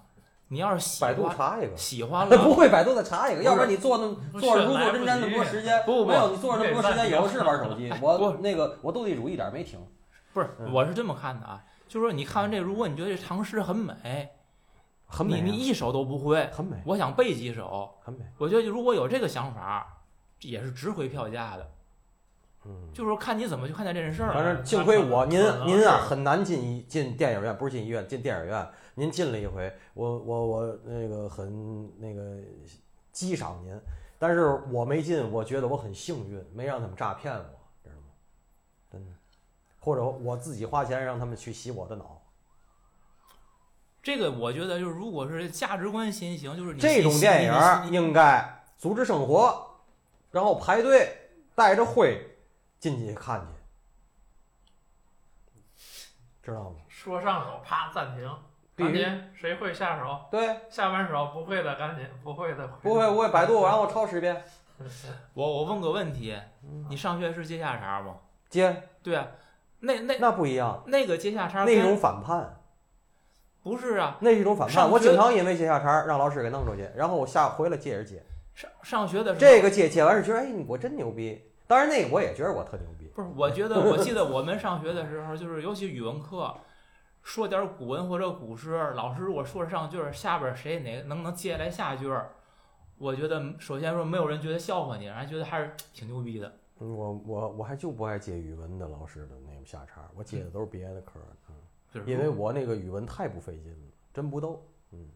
[0.49, 7.89] 你要是喜百度欢查一个，喜欢了 不，会百度再查一个，要不然你坐那不坐如坐针毡那么多时间，不不不没有你坐着那么多时间，也不是玩手机。
[8.01, 9.79] 我那个我斗地主一点没停，
[10.33, 14.29] 不是嗯，我是这么看的啊，就说你看完这，如果你觉得这唐诗很美，
[15.05, 18.25] 很美啊，你你一首都不会，很美，我想背几首，很美。
[18.37, 20.01] 我觉得如果有这个想法，
[20.41, 21.71] 也是值回票价的，
[22.65, 24.33] 嗯，就是说看你怎么去看待这件事儿。
[24.33, 28.67] 反正幸亏我您您啊很难进一进电影院，不是进医院，进电影院。
[28.95, 32.37] 您进了一回，我我我那个很那个
[33.11, 33.77] 激赏您，
[34.17, 37.45] 但是我没进，我觉得我很幸运，没让他们诈骗我，知道吗？
[37.45, 37.54] 真的，
[39.85, 42.23] 或者我自己花钱让他们去洗我的脑。
[44.01, 47.53] 这个我觉得就是，如果是价值观先行，就是你这种电影
[47.91, 49.77] 应该组织生活，
[50.31, 52.35] 然后排队带着灰
[52.79, 53.47] 进去看去，
[56.41, 56.77] 知道吗？
[56.87, 58.27] 说上手，啪暂停，
[58.75, 60.19] 赶紧，谁会下手？
[60.31, 64.43] 对，下半手不会的赶紧，不会的不会不会，百度然后抄十遍。
[65.35, 66.35] 我我问个问题，
[66.89, 68.17] 你上学是接下茬吗？
[68.49, 69.27] 接对啊，
[69.85, 72.61] 那那那不一样，那个接下茬跟那种反叛，
[73.63, 74.89] 不是啊，那是一种反叛。
[74.89, 78.23] 我经常因为接下茬儿让老师给弄出去，然后我下回来接着接。
[78.53, 81.41] 上上学的时候这个接接完是觉得哎，我真牛逼。
[81.67, 83.05] 当然那个我也觉得我特牛逼。
[83.15, 86.55] 不是，我觉得我记得我们上学的时候，就是尤其语文课，
[87.21, 92.31] 说点古文或者古诗，老师如果说上句儿，下边儿谁哪能能接下来下句儿，
[92.97, 96.53] 我觉得首先说没有人觉得笑话你，然后觉得还是挺牛逼的。
[96.79, 101.25] 嗯我我我还就不爱接语文的老师的那个下茬，我接的都是别的科儿。
[101.93, 104.61] 嗯，因为我那个语文太不费劲了，真不逗。
[104.91, 105.07] 嗯，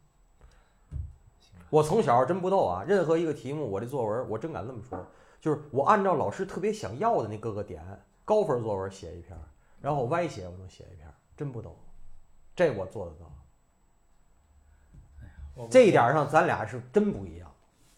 [1.69, 5.06] 我从小真不逗啊，任何一个题目，我的作文，我真敢这么说，
[5.41, 7.84] 就是我按照老师特别想要的那各个点，
[8.24, 9.38] 高分作文写一篇，
[9.82, 11.78] 然后歪写我能写一篇，真不逗，
[12.56, 13.30] 这我做得到。
[15.69, 17.52] 这一点上，咱俩是真不一样。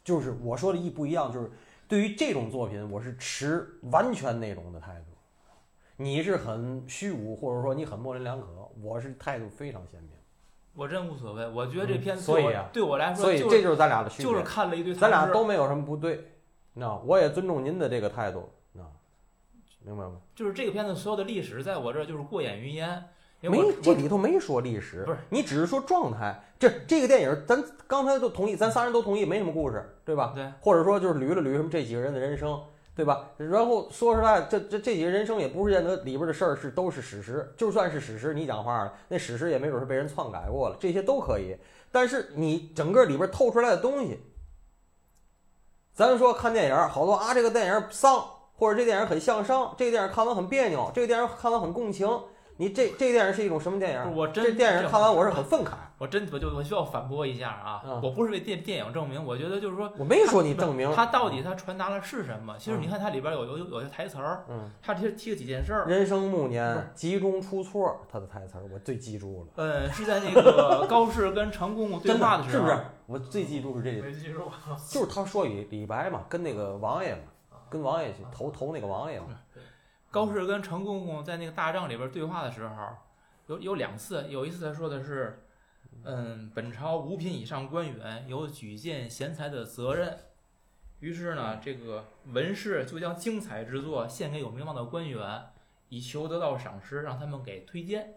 [0.03, 1.51] 就是我说的一不一样，就是
[1.91, 5.05] 对于这种作品，我是持完全那种的态度。
[5.97, 8.47] 你是很虚无，或者说你很模棱两可，
[8.81, 10.11] 我是态度非常鲜明。
[10.73, 14.25] 我真无所谓，我觉得这嗯片子所以啊对我来说所以这就是咱俩的区别。
[14.25, 16.31] 就是看了一堆，咱俩都没有什么不对，
[16.75, 18.81] 那我也尊重您的这个态度，那
[19.81, 20.21] 明白吗？
[20.33, 23.03] 就是这个片子所有的历史在我这儿就是过眼云烟，
[23.41, 26.43] 没，这里头没说历史，不是你只是说状态。
[26.59, 30.31] 这这个电影，咱刚才都同意，咱仨人都同意，没什么故事，对吧？
[30.35, 32.61] 对或者说就是捋了捋什么这几个人的人生，
[32.95, 33.29] 对吧？
[33.37, 41.57] 然后说实在，这这这几个人生也不是见得里边的事儿是都是史实，就算是史实，你讲话了，那史实也没准是被人篡改过了，这些都可以。
[41.91, 44.19] 但是你整个里边透出来的东西，
[45.93, 48.23] 咱说看电影，好多啊，这个电影丧，
[48.53, 52.07] 或者这电影很向上，这个电影看完很别扭，这个电影看完很共情。
[52.57, 54.15] 你这这个电影是一种什么电影？
[54.15, 60.91] 我真这电影看完我是很愤慨，我真我就我需要反驳一下啊，嗯我不是为电电影证明，我觉得就是说我没说你证明。
[60.93, 62.55] 他到底他传达的是什么？
[62.59, 69.47] 其实你看它里边有有有有些台词儿，嗯，它提提了几件事儿，人生暮年，集中出错，他的台词儿我最记住了。
[69.55, 72.77] 嗯，是在那个 高适跟长公公对真话的时候，是不是？
[73.07, 74.43] 我最记住是这个，没记住。
[74.87, 77.21] 就是他说李李白嘛，跟那个王爷嘛，
[77.69, 79.25] 跟王爷去投投那个王爷嘛。
[80.11, 82.75] 高适跟陈公公在那个大帐里边对话的时候，
[83.47, 85.45] 有有两次，有一次他说的是，
[86.03, 90.17] 嗯，本朝五品以上官员有举荐贤才的责任，
[90.99, 95.45] 于是呢，这个文士就将精彩之作献给有名望的官员，
[95.87, 98.15] 以求得到赏识，让他们给推荐，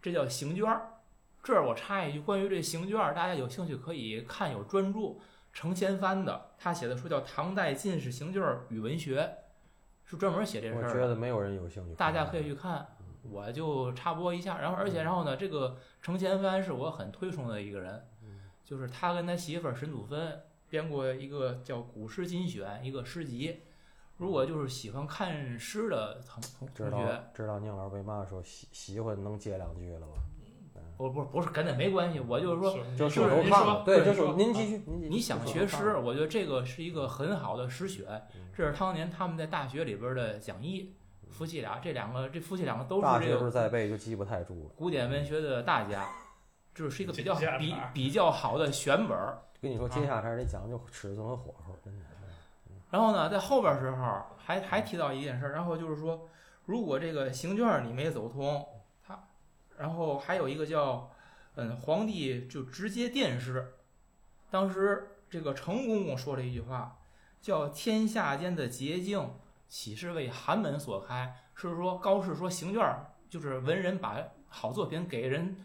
[0.00, 0.94] 这叫行卷儿。
[1.42, 5.16] 这儿我插一句，关于这行卷儿，大家有兴趣可以看有专著
[5.52, 9.20] 程千帆的，他写的书叫《唐代进士行卷与文学》，
[10.06, 10.94] 是专门写这事我儿我。
[10.94, 11.94] 觉得没有人有兴趣。
[11.96, 12.86] 大家可以去看，
[13.22, 14.58] 我就插播一下。
[14.58, 18.02] 然后，而且然后呢，这个程千帆是我很推崇的一个人，
[18.64, 23.62] 就是他跟他媳妇儿沈祖芬编过一个叫《古诗精选》一个诗集。
[24.18, 26.42] 如果就是喜欢看诗的同
[26.74, 30.14] 同学，知道宁老师为嘛说喜喜欢能接两句了吧？
[30.96, 35.08] 不不不是跟那没关系，我就是说，就是您说对，就是说您继续，您继续。
[35.08, 38.06] 你想学诗，我觉得这个是一个很好的诗选。
[38.54, 40.96] 这是当年他们在大学里边的讲义，
[41.30, 44.70] 夫妻俩这两个这夫妻两个都是这个再背就记不太住了。
[44.74, 46.08] 古典文学的大家，
[46.74, 49.38] 就是一个比较比比较好的选本儿。
[49.60, 52.04] 跟你说，接下来得讲究尺寸和火候，真的。
[52.88, 56.26] 然后呢，在后边时候还还提到一件事儿，然后就是说，
[56.64, 58.75] 如果这个行卷儿你没走通，他，
[59.78, 61.10] 然后还有一个叫，
[61.54, 63.74] 嗯，皇帝就直接殿试。
[64.50, 66.98] 当时这个程公公说了一句话，
[67.40, 69.34] 叫“天下间的捷径，
[69.68, 75.56] 岂是为寒门所开？”是说高适说行卷就是文人把好作品给人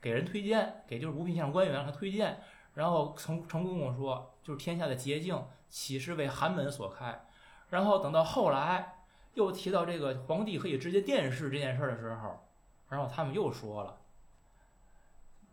[0.00, 2.40] 给人推荐，给就是五品以上官员他推荐。
[2.74, 5.42] 然后程程公公说，就是天下的捷径。
[5.68, 7.26] 岂是为寒门所开？
[7.68, 8.96] 然后等到后来
[9.34, 12.44] 又提到这个皇帝可以直接殿试这件事的时候，
[12.90, 13.98] 然后他们又说了，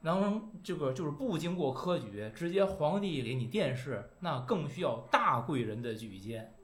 [0.02, 6.56] 能这个就是不经过科举，直接皇帝给你殿试，那更需要大贵人的举荐。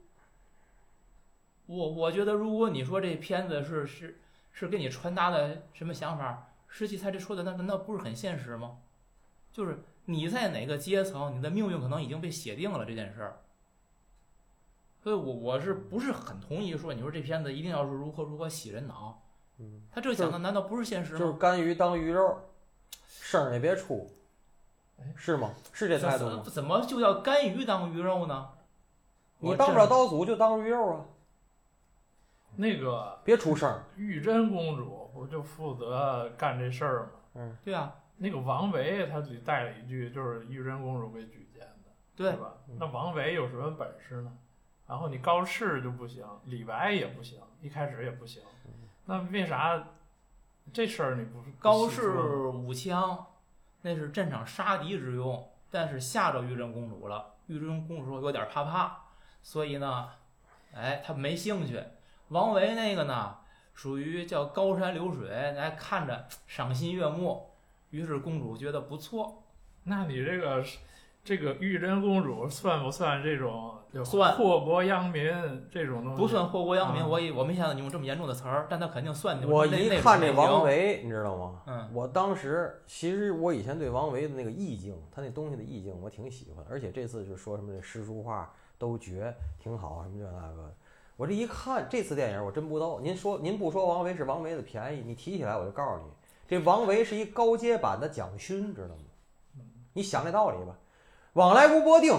[1.66, 4.20] 我我觉得，如果你说这片子是是
[4.52, 8.78] 是给你传达的什么想法，实际他这说的那难道不是很现实吗？
[9.52, 13.40] 就是你在哪个阶层，你的命运可能已经被写定了这件事儿。
[15.02, 19.23] 所以我我是不是很同意说，你说这片子一定要是如何如何洗人脑？
[19.58, 21.38] 嗯，他这讲的难道不是现实吗就是吗？
[21.38, 22.40] 干鱼当鱼肉，
[23.06, 24.10] 声儿也别出
[24.98, 25.52] 哎，是吗？
[25.72, 26.42] 是这态度吗？
[26.44, 28.50] 怎怎么就叫干鱼当鱼肉呢？
[29.38, 31.04] 你当不了刀俎就当鱼肉啊，
[32.56, 33.84] 那个别出声儿。
[33.96, 37.10] 玉真公主不就负责干这事儿吗？
[37.34, 42.54] 嗯，对啊，那个王维他里带了一句，就是玉真公主给举荐的，对吧？
[42.78, 44.32] 那王维有什么本事呢？
[44.86, 48.42] 然后你高适就不行，李白也不行，一开始也不行，
[49.06, 49.82] 那为啥
[50.72, 53.26] 这事儿你不高不细说适武枪，
[53.82, 57.34] 那是战场杀敌之用，但是吓着玉真公主了。
[57.46, 58.96] 玉真公主说有点怕怕，
[59.42, 60.08] 所以呢，
[60.74, 61.82] 哎，她没兴趣。
[62.28, 63.36] 王维那个呢，
[63.74, 67.50] 属于叫高山流水，来看着赏心悦目，
[67.90, 69.42] 于是公主觉得不错。
[69.82, 70.64] 那你这个
[71.24, 75.22] 这个玉真公主算不算这种就算祸国殃民
[75.70, 76.20] 这种东西？
[76.20, 81.62] 不算祸国殃民，啊我也我没想到你用这么严重的词儿，但他肯定算那我一看这王，维，你知道吗？
[81.66, 90.74] 嗯，我当时其实我以前对王维的那个意境，他那东西的意境我挺喜欢，而且这次就说什么这诗书画都绝，挺好，什么这那个。
[91.16, 93.00] 我这一看这次电影，我真不逗。
[93.00, 96.10] 您说您不说王维是王维的便宜，你提起来我就告诉你，
[96.46, 99.04] 这王维是一高阶版的蒋勋，知道吗？
[99.94, 100.76] 你想这道理吧，
[101.34, 102.12] 往来无波定。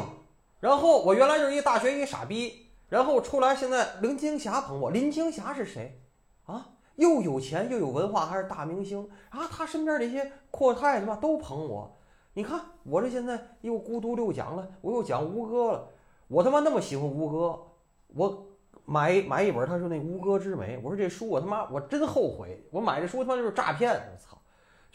[0.62, 6.01] 然后我原来就是一大学一傻逼，然后出来现在林青霞捧我，林青霞是谁
[6.45, 6.69] 啊？
[6.95, 9.45] 又有钱又有文化，还是大明星啊！
[9.51, 11.97] 他身边那些阔太他妈都捧我。
[12.34, 15.89] 你看我这现在又孤独六讲了，我又讲吴哥了。
[16.30, 17.60] 我他妈那么喜欢吴哥，
[18.08, 18.47] 我
[18.86, 23.91] 买买一本他说那《吴歌之美》，我说这书我他妈我真后悔，我买这书他妈就是诈骗！
[23.91, 24.35] 我操！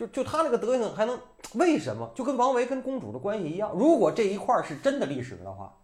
[0.00, 1.20] 就就他那个德行还能
[1.56, 2.10] 为什么？
[2.14, 5.76] 就跟王维跟公主的关系一样，如果这一块儿是真的历史的话，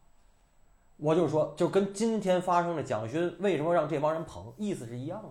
[0.97, 5.29] 我就说就跟今天发生的蒋勋为什么让这帮人捧，意思是一样的。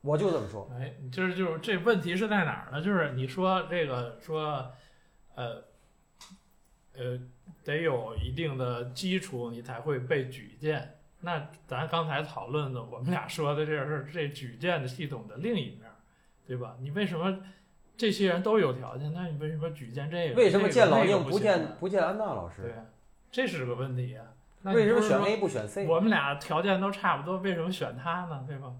[0.00, 2.82] 我就这么说，哎，就是就是这问题是在哪儿呢？
[2.82, 4.72] 就是你说这个说，
[5.36, 5.62] 呃，
[6.94, 7.16] 呃，
[7.62, 10.98] 得有一定的基础，你才会被举荐。
[11.22, 15.82] 那咱刚才讨论的，我们俩说的这是这举荐的系统的另一面，
[16.46, 16.76] 对吧？
[16.80, 17.38] 你为什么
[17.96, 20.34] 这些人都有条件，那你为什么举荐这个？
[20.34, 22.62] 为什么这个见老那个不行宁不见呢不见安娜老师？
[22.62, 22.74] 对，
[23.30, 24.26] 这是个问题啊。
[24.62, 25.86] 那为什么选 A 不选 C？
[25.86, 28.44] 我们俩条件都差不多，为什么选他呢？
[28.46, 28.72] 对吧？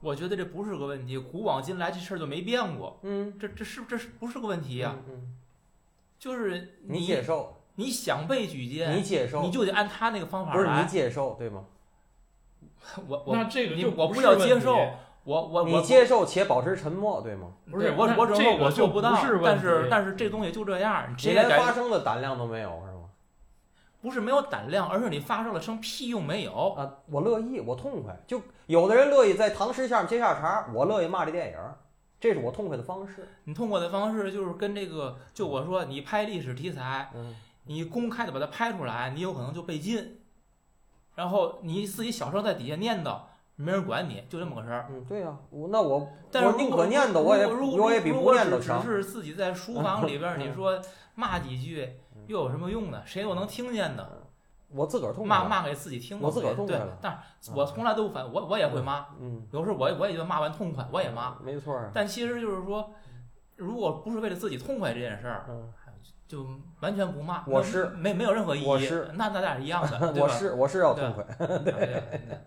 [0.00, 5.36] 我觉得这不是个问题，古往今来这事儿就没变过，嗯这这是这是不是个问题呀、嗯嗯
[6.18, 10.84] 就是你接受，你想被举荐，你接受你，就得按他那个方法不是你来。
[10.84, 11.64] 接受对吗？
[13.08, 14.76] 我我那这个你就不我不要接受，
[15.24, 17.48] 我我你接受且保持沉默，对吗？
[17.70, 23.00] 不是我我只能说我做不到不是，但是但是这东西就这样，你谁连发声的胆量都没有是吗？
[24.02, 26.70] 不是没有胆量，而是你发声了声屁用没有。
[26.72, 28.18] 啊，我乐意，我痛快。
[28.26, 31.58] 就有的人乐意在唐诗下面接下茬，我乐意骂这电影，
[32.18, 33.28] 这是我痛快的方式。
[33.44, 40.19] 你痛快的方式就是跟这个，就我说你拍历史题材，嗯，你公开的把它拍出来，你有可能就被禁，
[41.14, 43.18] 然后你自己小时候在底下念叨，
[43.56, 44.86] 没人管你，就这么个事儿。
[44.90, 48.82] 嗯，对呀、我那我但是我宁可念叨，我也如果我也比不如果只只念叨强。
[48.82, 50.80] 是自己在书 房里边你说
[51.14, 51.96] 骂几句
[52.26, 53.02] 又有什么用呢？
[53.04, 54.06] 谁又能听见呢？
[54.72, 55.36] 我自个儿痛快。
[55.36, 61.36] 骂骂给自己听，我自个儿痛快了，但是我从来都不反，我我也会骂，嗯，有时候我我也就骂完痛快，我也骂。
[61.42, 61.76] 没错。
[61.92, 62.88] 但其实就是说，
[63.56, 65.72] 如果不是为了自己痛快这件事儿，嗯，
[66.30, 66.46] 就
[66.78, 67.44] 完全不骂。
[67.44, 68.64] 我是没没有任何意义。
[68.64, 71.24] 我是那咱俩是一样的， 我是我是要对痛快。
[71.58, 72.38] 对对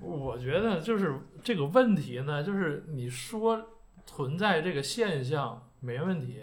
[0.00, 3.60] 我觉得就是这个问题呢，就是你说
[4.06, 6.40] 存在这个现象没问题，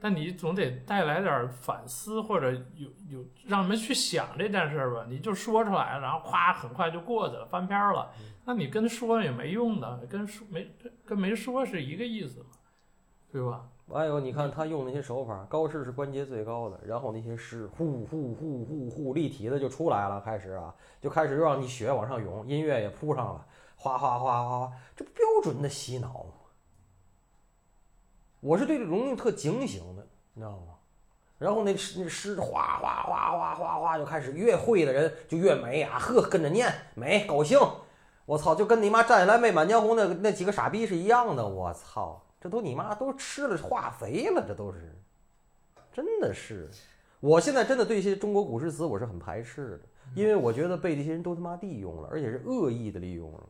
[0.00, 5.06] 但你总得带来点儿反思，或者有有让人们去想这件事儿吧。
[5.08, 8.12] 你就说出来，然后夸很快就过去了，翻篇儿了。
[8.44, 10.70] 那你跟说也没用的，跟说没
[11.04, 12.46] 跟没说是一个意思嘛，
[13.32, 13.64] 对吧？
[13.92, 26.32] 哎呦，你看他用那些手法，高士是关节最高的，然后那些诗呼呼呼呼呼立体的就出来了，开始啊，就开始又让你血往上涌，音乐也铺上了，哗哗哗哗哗，这不标准的洗脑吗？
[28.40, 30.74] 我是对这种东西特警醒的，你知道吗？
[31.36, 37.58] 然后那诗那诗哗哗哗哗哗哗就开始，越会的人就越美啊，呵，跟着念美高兴。
[38.24, 41.48] 我操，就跟你妈站起来没《满江红》那那几个傻逼是一样的。
[41.48, 44.96] 我操，这都你妈都吃了化肥了，这都是，
[45.92, 46.70] 真的是。
[47.20, 49.80] 我现在真的对一些中国古诗词我是很排斥的，
[50.14, 53.40] 因为我觉得被这些人都他妈利用了，而且是恶意的利用了。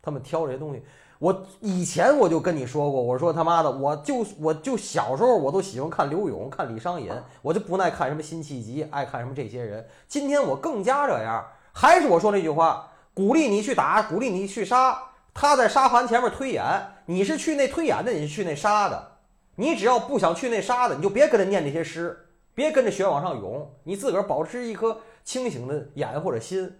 [0.00, 0.82] 他们挑这些东西，
[1.18, 7.12] 我以前我就跟你说过，我说他妈的，我就我就小时候我都喜欢看刘勇、看李商隐，
[7.42, 9.86] 我就不爱看什么辛弃疾，爱看什么这些人。
[10.06, 14.96] 今天我更加这样，还是我说那句话，鼓励你去打，鼓励你去杀。
[15.34, 16.64] 他在沙盘前面推演，
[17.10, 19.18] 你是去那推演的，你是去那杀的。
[19.56, 26.72] 你只要不想去那杀的，你就别跟着念这些诗，别跟着血往上涌，你自个儿保持一颗清醒的眼或者心。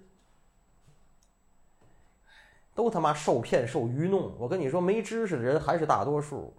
[2.77, 6.55] 都他妈受骗受愚弄，我跟你说，没知识的人还是大多数。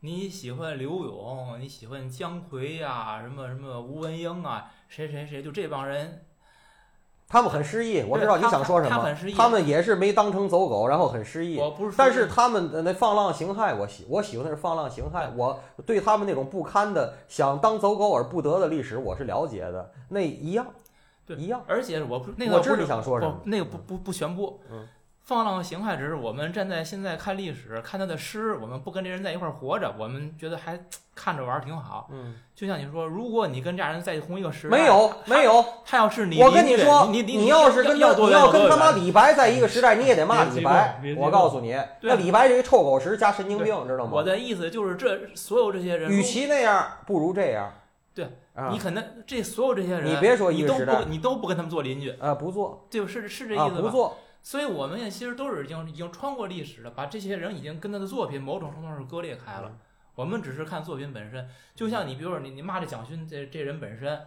[0.00, 6.26] 你喜欢刘勇，你喜欢姜夔呀、什么什么吴文英啊，谁谁谁，就这帮人，
[7.28, 11.58] 他们很失意，我知道你想说什么他们也是没当成走狗，然后很失意。
[11.58, 15.28] 我不是，但是他们的那放浪形骸，我喜我喜欢的是放浪形骸。
[15.34, 19.90] 我对他们那种不堪的想当走狗而不得的历史，我是了解的。
[20.10, 20.66] 那一样，
[21.26, 21.62] 对一样。
[21.66, 24.60] 而且我不那个我知道你想说什么那个不不不宣布。
[24.70, 24.86] 嗯
[25.24, 30.78] 放浪形骸只是我们站在现在看历史，看他的诗，我们不跟这人在一块儿活着，我们觉得还
[31.14, 32.08] 看着玩儿挺好。
[32.12, 35.64] 嗯，就像你说，如果你跟这样人在同一个时代，没有没有。
[35.86, 44.10] 他要是你，我跟你说，你你你要是跟要他，你要跟他妈李白在一个时代，你也得骂李白我告诉你，那李白是一臭狗屎加神经病，知道吗？
[44.12, 47.72] 我的意思就是这所有这些人，与其那样，不如这样。
[48.14, 53.80] 对啊，你可能这所有这些人，你别说一你都个时代不你都不跟他们做邻居，啊不做对是是这意啊思吧？
[53.80, 59.78] 不做，所以我们也其实都是已经已经穿过历史了，把这些人已经跟他的作品某种程度上是割裂开了。
[60.14, 64.20] 我们只是看作品本身，就像你比如说你你骂这蒋勋这这人本身，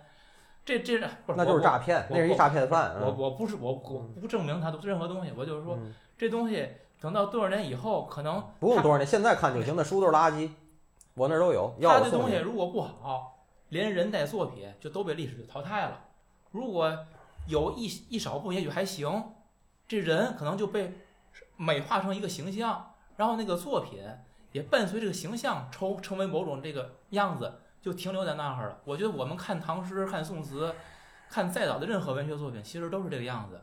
[0.65, 2.95] 这这不是那就是诈骗，那是一诈骗犯。
[2.99, 6.67] 我嗯我不是我我不证明他的任何东西，我就是说嗯这东西
[6.99, 9.75] 等到多少年以后，可能不用多少年，现在看就行。
[9.77, 10.49] 那书都是垃圾，
[11.13, 12.09] 我那儿都有，要他的。
[12.11, 16.05] 东西如果不好，连人带作品就都被历史淘汰了。
[16.49, 17.05] 如果
[17.45, 19.23] 有一一少部分也许还行，
[19.87, 20.93] 这人可能就被
[21.55, 23.99] 美化成一个形象，然后那个作品
[24.51, 28.79] 也伴随这个形象成成为某种这个样子，就停留在那儿了。
[28.83, 30.73] 我觉得我们看唐诗、看宋词、
[31.29, 33.61] 看再早的任何文学作品，其实都是这个样子。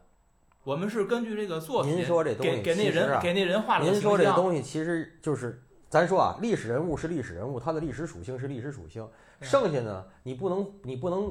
[0.63, 4.43] 我们是根据这个作品您说这东西给给那人给那人画了个您说这形象。
[4.43, 9.07] 东西其实就是，咱说啊，历史人物是历史人物，他的历史属性是历史属性。
[9.43, 11.31] 剩下呢，你不能你不能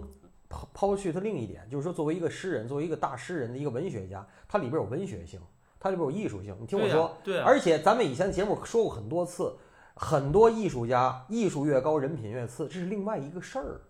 [0.53, 5.41] 抛抛去他另一点，就是说，作为一个诗人，作为一个大诗人的一个文学家，它里边有文学性，
[5.79, 6.55] 它里边有艺术性。
[6.59, 9.57] 你听我说，对啊，而且咱们以前节目说过很多次，
[9.95, 13.81] 很多艺术家艺术越高，人品越次，这是另外一个事儿，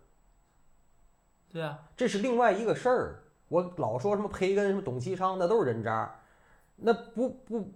[1.52, 3.20] 对啊，这是另外一个事儿。
[3.48, 6.10] 我老说什么培根、什么董其昌，那都是人渣，
[6.76, 7.70] 那不不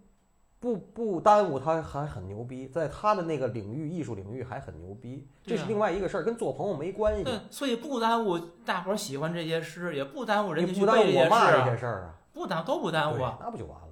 [0.61, 7.23] 不不耽误他还很牛逼，在他的那个领域艺术领域还很牛逼，这是另外一个事儿，跟做朋友没关系。
[7.23, 12.15] 对，所以不耽误大伙儿喜欢这些诗，也不耽误人也不耽家去背这些诗误我骂这啊，些事儿啊。
[12.33, 13.37] 不不耽都不耽误啊。
[13.41, 13.89] 那不就完了？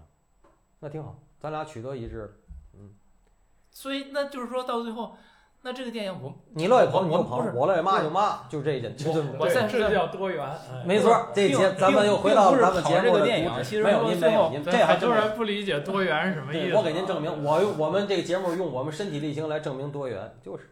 [0.81, 2.41] 那挺好，咱俩取得一致
[2.75, 2.95] 嗯。
[3.71, 5.17] 所以那就是说到最后，
[5.67, 10.47] 那这个电影我你乐意捧你就捧，我乐意骂就骂，就这一点，就这么我在这叫多元。
[10.47, 11.27] 哎没错儿。
[11.35, 16.77] 这节咱们又回到咱们节目的电影其实没有您没有您这很多人不理解多元是什么意，思。
[16.77, 20.71] 我给您证明，我用我们这个节目用我们身体力行来证明多元，就是，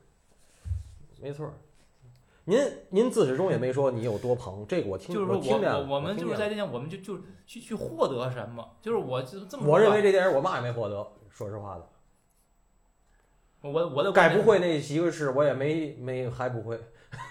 [1.21, 1.55] 没错儿。
[2.45, 7.19] 您您自始终也没说你有多捧，这个我听就是说我听见了，我我们就是在这讲，我们就就
[7.49, 11.85] 去去获得什么，就是我就这么我认为这电影我嘛也没获得，说实话的，
[13.71, 16.79] 我我的该不会那几个诗我也没没还不会，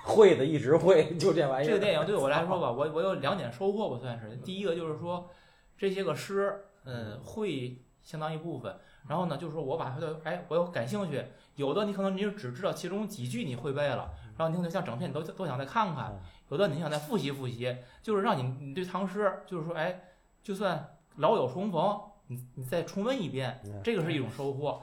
[0.04, 1.70] 会的一直会，就这玩意儿。
[1.70, 4.36] 这个电影对我来说吧， 我我有两点收获吧，算是。
[4.38, 5.30] 第一个就是说，
[5.78, 8.76] 这些个诗，嗯，会相当一部分。
[9.08, 11.24] 然后呢，就是说我把它的，哎，我又感兴趣。
[11.56, 16.20] 有的你可能你就只知道其中几句你会背了，然后你可能像整篇你都都想再看看嗯。
[16.50, 20.02] 有的你想再复习复习，就是让你你对唐诗，就是说，哎，
[20.42, 24.82] 就算老友重逢，你你再重温一遍，嗯这个是一种收获。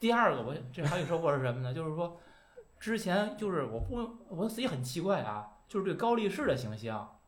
[0.00, 1.72] 第二个，我这还有收获是什么呢？
[1.74, 2.20] 就是说，
[2.78, 7.18] 之前就是我不我自己很奇怪啊，就是对高力士的形象，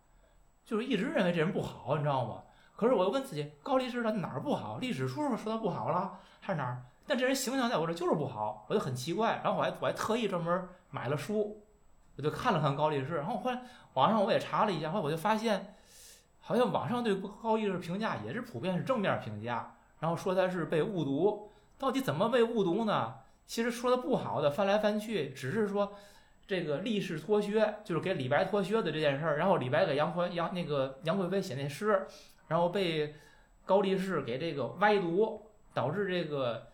[0.65, 2.43] 就是一直认为这人不好，你知道吗？
[2.77, 4.79] 可是我又问自己，高力士他哪儿不好？
[4.79, 6.83] 历史书上说他不好了，还是哪儿？
[7.07, 9.41] 但这人形象在我这就是不好，我就很奇怪。
[9.43, 11.63] 然后我还我还特意专门买了书，
[12.17, 13.17] 我就看了看高力士。
[13.17, 13.61] 然后后来
[13.95, 15.75] 网上我也查了一下，后来我就发现，
[16.39, 21.51] 好像网上对高力士评价也是普遍是正面评价，然后说他是被误读。
[21.81, 23.15] 到底怎么被误读呢？
[23.47, 25.95] 其实说的不好的翻来翻去，只是说
[26.47, 29.39] 这个力士脱靴，就是给李白脱靴的这件事儿。
[29.39, 32.07] 然后李白给杨怀杨那个杨贵妃写那诗，
[32.49, 33.15] 然后被
[33.65, 36.69] 高力士给这个歪读，导致这个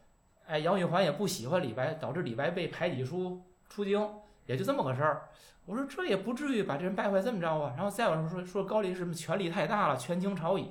[0.46, 4.07] 哎杨玉环也不喜欢李白，导致李白被排挤出出京，
[4.46, 5.28] 也就这么个事儿。
[5.66, 7.74] 我说这也不至于把这人败坏这么着啊。
[7.76, 10.66] 然后再往上说说高力士什么权力太大了，权倾朝野，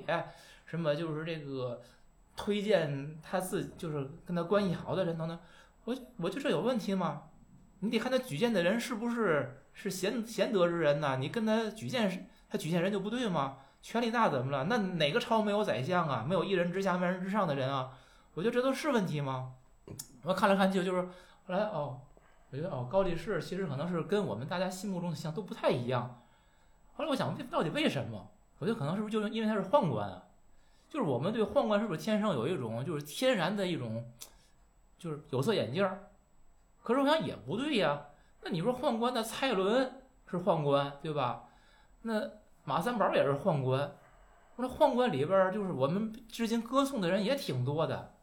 [0.66, 1.80] 什么就是这个
[2.36, 5.38] 推荐他自己就是跟他关系好的人等等。
[5.84, 7.22] 我我就这有问题吗？
[7.80, 11.16] 你得看他举荐的人是不是是贤贤德之人呐？
[11.18, 13.58] 你跟他举荐他举荐人就不对吗？
[13.82, 14.64] 权力大怎么了？
[14.64, 16.24] 那哪个朝没有宰相啊？
[16.26, 17.90] 没有一人之下万人之上的人啊？
[18.34, 19.52] 我觉得这都是问题吗？
[20.22, 22.00] 我看来看去就是后来哦，
[22.50, 26.22] 我觉得哦高力士其实可能是跟我们大家心目中的形象都不太一样。
[26.94, 28.30] 后来我想到底为什么？
[28.58, 30.22] 我觉得可能是不是就因为他是宦官啊？
[30.88, 34.04] 就是我们对宦官是不是天生有一种就是天然的一种
[34.96, 36.10] 就是有色眼镜儿？
[36.82, 38.06] 可是我想也不对呀。
[38.42, 41.44] 那你说宦官的蔡伦是宦官对吧？
[42.02, 42.30] 那
[42.64, 43.96] 马三宝也是宦官。
[44.54, 48.14] 我说宦官里边儿就是我们至今歌颂的人也挺多的。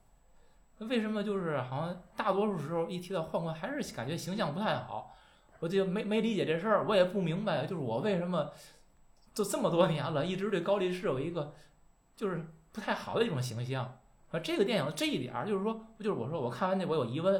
[0.77, 5.13] 那为什么就是好像大多数时候一提到宦官，还是感觉形象不太好？
[5.59, 8.51] 我就没没理解这事儿，我也不明白，就是我为什么
[9.33, 11.53] 就这么多年了，一直对高力士有一个
[12.15, 13.99] 就是不太好的一种形象。
[14.31, 17.35] 啊，这个电影这一点儿就是说，就是我说我看完这我有疑问，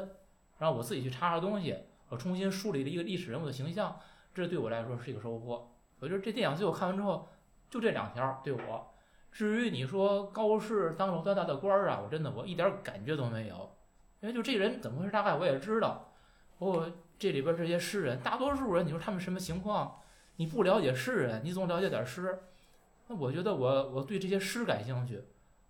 [0.58, 1.76] 然后我自己去查查东西，
[2.08, 3.98] 我重新梳理了一个历史人物的形象，
[4.32, 5.70] 这对我来说是一个收获。
[5.98, 7.28] 我觉得这电影最后看完之后，
[7.68, 8.90] 就这两条对我。
[9.32, 13.76] 至于你说高适当了多大的官儿啊，我真的我一点感觉都没有，
[14.20, 16.12] 因为就这人怎么回事，大概我也知道。
[16.58, 20.00] 我这里边这些诗人，大多数人，你说他们什么情况？
[20.36, 22.38] 你不了解诗人，你总了解点诗。
[23.06, 25.22] 那我觉得我我对这些诗感兴趣，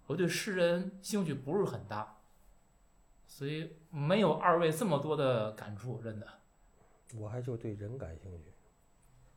[0.07, 2.19] 我对诗人兴趣不是很大，
[3.27, 6.27] 所以没有二位这么多的感触，真的。
[7.17, 8.53] 我还就对人感兴趣。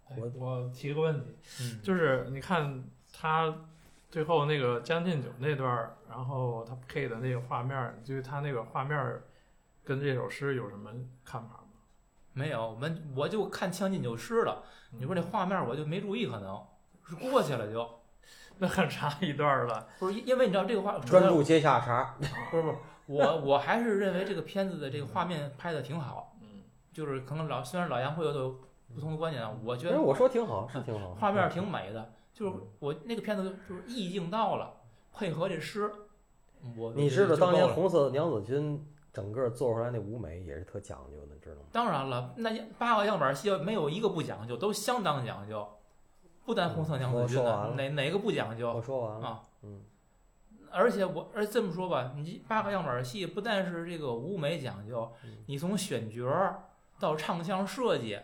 [0.10, 3.54] 哎我我提个问题，嗯，就是你看他
[4.10, 9.22] 最后那个《将进酒》那段，然后他配的那个画面儿，就是他那个画面
[9.84, 10.91] 跟这首诗有什么
[11.26, 11.64] 看法吗？
[12.34, 14.64] 没有，我们我就看《将进酒》诗了。
[14.91, 16.66] 你说这嗯画面我就没注意，可能
[17.08, 17.88] 是过去了就
[18.60, 22.16] 那很长一段了，不是因为你知道这个话专注接下茬，
[22.49, 28.60] 不是不是我我还是认为这个片子的这个画面拍的挺好，嗯，就是可能老虽然老杨会有
[28.95, 31.14] 不同的观点啊，我觉得哎，我说挺好，是挺好。
[31.20, 34.74] 画面挺美的，就是我那个片子就是意境到了，
[35.14, 35.91] 配合这诗，
[36.76, 38.84] 我你知道当年红色娘子军
[39.14, 41.68] 整个做出来那舞美也是特讲究的，知道吗？
[41.72, 42.49] 当然了，那
[42.80, 45.68] 八个样板戏没有一个不讲究，都相当讲究。
[46.48, 47.43] 不单红色娘子军
[47.76, 48.82] 哪哪个不讲究我？
[48.82, 49.84] 说完了，啊嗯，
[50.72, 56.64] 而且我，而这么说吧，你八个样板戏不但是这个舞美讲究嗯，你从选角儿
[57.02, 58.18] 到唱腔设计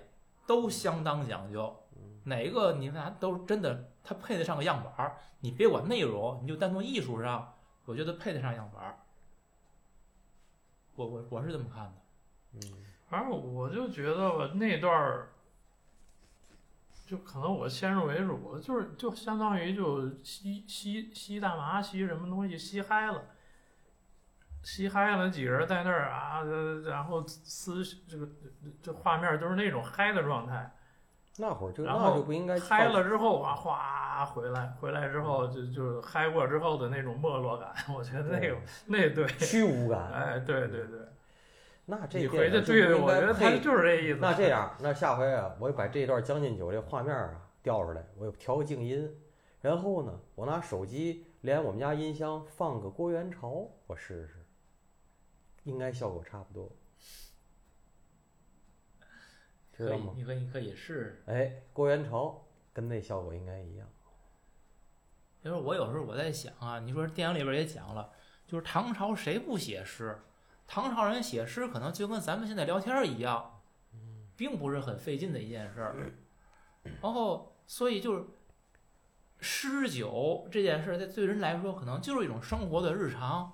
[0.47, 1.76] 都相当讲究。
[1.97, 5.17] 嗯哪个你看都真的，它配得上个样板儿。
[5.41, 7.53] 你别管内容，你就单从艺术上，
[7.84, 8.97] 我觉得配得上样板儿。
[10.95, 11.93] 我我我是这么看的。
[12.53, 12.61] 嗯，
[13.09, 15.32] 反正我就觉得吧，那段儿，
[17.14, 23.22] 就可能我先入为主，就是就相当于就吸吸吸大麻，吸什么东西，吸嗨了，
[24.64, 28.28] 吸嗨了，几个人在那儿啊，呃然后撕这个
[28.82, 30.76] 这画面都是那种嗨的状态。
[31.38, 38.57] 那会儿就那就不应该嗨了之后啊，哗回来，回来之后就就嗨过之后的那种没落感，我觉得那个
[38.88, 40.11] 那对，虚无感。
[40.11, 40.99] 哎，对对对，
[41.86, 44.19] 那这回去对对，不应该我觉得他就是这意思。
[44.21, 49.13] 那这样，那下回啊，我把这段《将进酒》这画面啊调出来，我调个静音，
[49.59, 54.45] 然后呢，我拿手机连我们家音箱放个郭元潮，我试试，
[55.63, 56.71] 应该效果差不多，
[59.73, 60.13] 知可以道吗，？
[60.15, 61.23] 你可以你可以试试。
[61.25, 63.86] 哎，郭元潮跟那效果应该一样。
[65.43, 68.09] 就是我有时候我在想啊，你说电影里边也讲了，
[68.47, 70.17] 就是唐朝谁不写诗？
[70.74, 73.61] 唐朝人写诗可能就跟咱们现在聊天一样，
[74.36, 76.17] 并不是很费劲的一件事。
[76.99, 78.26] 然后，所以就是
[79.39, 83.53] 诗酒这件事，在对人来说可能就是一种生活的日常。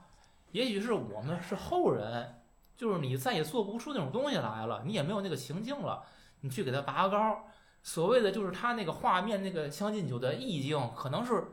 [0.53, 2.41] 也许是我们是后人，
[2.77, 6.01] 就是你再也做不出那种东西来了，你也没有那个情境了，
[6.39, 7.49] 你去给它拔高。
[7.83, 11.49] 所谓的就是他那个画面那个《将进酒》的意境，可能是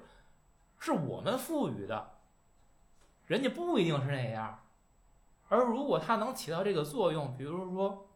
[0.78, 2.12] 是我们赋予的，
[3.26, 4.60] 人家不一定是那样。
[5.48, 8.08] 而如果它能起到这个作用，比如说，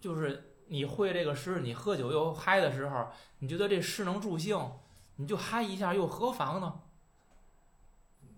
[0.00, 3.08] 就是你会这个诗，你喝酒又嗨的时候，
[3.40, 4.58] 你觉得这诗能助兴，
[5.16, 6.80] 你就嗨一下，又何妨呢？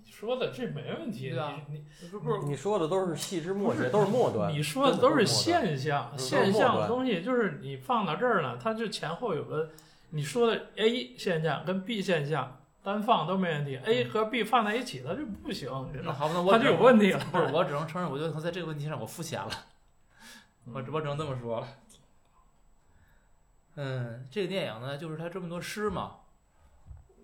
[0.05, 4.51] 你说的这没问题，对啊你不不是你说的都是细枝末节，都是末端。
[4.55, 9.71] 你说的都是现象，嗯现象的东西就是你放到这儿了，它就前后有个
[10.11, 12.58] 你说的 A 现象跟 B 现象
[12.89, 15.69] 单放都没问题，A 和 B 放在一起它就不行？
[16.03, 17.19] 那好吧，那我 它就有问题了。
[17.31, 19.51] 不是，我只能承认，我觉得可能在这个问题上我肤浅了，
[20.73, 21.69] 我只我只能这么说了。
[23.77, 26.17] 嗯，这个电影呢，就是它这么多诗嘛，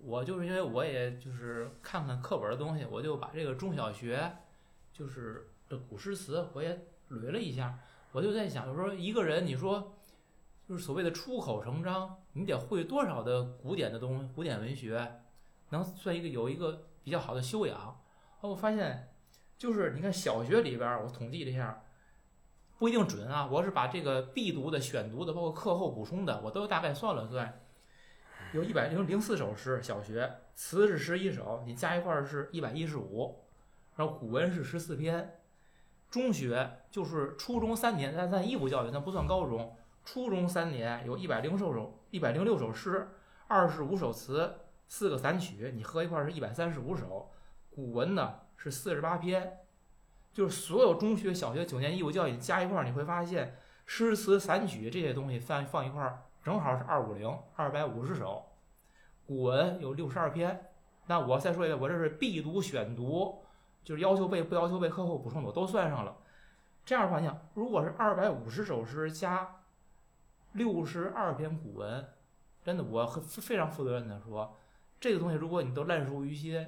[0.03, 4.37] 我就是因为我也就是看看课本的东西，我就把这个中小学
[4.93, 7.79] 就是的古诗词我也捋了一下，
[8.12, 9.97] 我就在想，就说一个人，你说
[10.69, 15.23] 就是所谓的出口成章，你得会多少的古典的东西，古典文学，
[15.71, 18.01] 能算一个有一个比较好的修养。
[18.41, 19.12] 哦，我发现
[19.57, 21.83] 就是你看小学里边，我统计了一下，
[22.79, 23.49] 不一定准啊。
[23.51, 27.61] 我是把这个必读的、选读的，包括课后补充的，我都大概算了算，
[28.53, 29.83] 有一百零零四首诗。
[29.83, 33.45] 小学词是十一首，你加一块儿是一百一十五，
[33.97, 35.41] 然后古文是十四篇。
[36.11, 39.77] 中学就是初中三年，咱咱义务教育，那不算高中。
[40.05, 43.09] 初中三年有一百零六首，一百零六首诗，
[43.49, 44.55] 二十五首词，
[44.97, 47.29] 四个散曲，你合一块儿是一百三十五首。
[47.69, 49.59] 古文呢是四十八篇，
[50.33, 58.47] 就是所有中学、小学九年义务教育加一块儿，你会发现诗词散曲这些东西放放一块儿，正好是二五零，二百五十首。
[59.27, 60.71] 古文有六十二篇，
[61.07, 63.43] 那我再说一遍，我这是必读、选读，
[63.83, 66.17] 就是要求背不要求背、课后补充的我都算上了。
[66.85, 69.57] 这样的话，你想，如果是二百五十首诗加
[70.53, 72.07] 六十二篇古文，
[72.63, 74.57] 真的我很非常负责任的说，
[75.05, 76.67] 这个东西如果你都烂熟于心。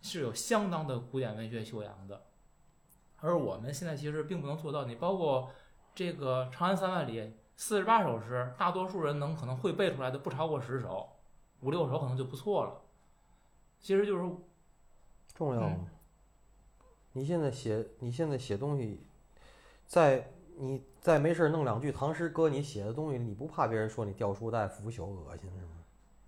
[0.00, 2.26] 是有相当的古典文学修养的，
[3.16, 4.84] 而我们现在其实并不能做到。
[4.84, 5.50] 你包括
[5.92, 7.20] 这个《长安三万里》
[7.56, 11.08] 四十八首诗，大多数人能可能会背出来的不超过十首，
[11.62, 12.80] 五六首可能就不错了。
[13.80, 14.22] 其实就是
[15.34, 15.76] 重要吗？
[15.80, 15.86] 嗯
[17.14, 19.04] 你现在写，你现在写东西，
[19.84, 25.72] 在你再没事儿弄两句唐诗搁你写的东西，你不怕别人说你掉书袋、腐朽、恶心是吗？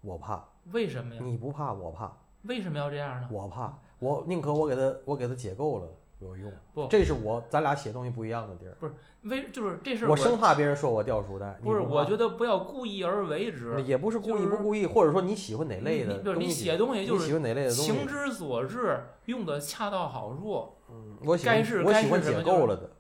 [0.01, 1.21] 我怕，为什么呀？
[1.25, 3.29] 你不怕，我怕，为什么要这样呢？
[3.31, 5.89] 我怕，我宁可我给他，我给他解构了
[6.21, 6.53] 有用。
[6.73, 8.77] 不这是我咱俩写东西不一样的地儿。
[8.79, 13.83] 不是为就是这事儿我生怕别人说我掉书袋，不是，你我觉得得不要故意而为之。
[13.83, 18.07] 也不是故意不故意，或者说你喜欢哪类的你就是你，写东西就是你喜欢哪类的东西情。
[18.07, 20.75] 之所至，用的恰到好处。
[20.91, 22.91] 嗯，我喜该欢我是该是喜欢解构了的。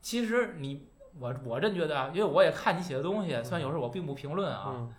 [0.00, 0.86] 其实你
[1.18, 4.94] 我我真觉得啊，因为我也看你写的东西，虽然有时候我并不评论啊，嗯，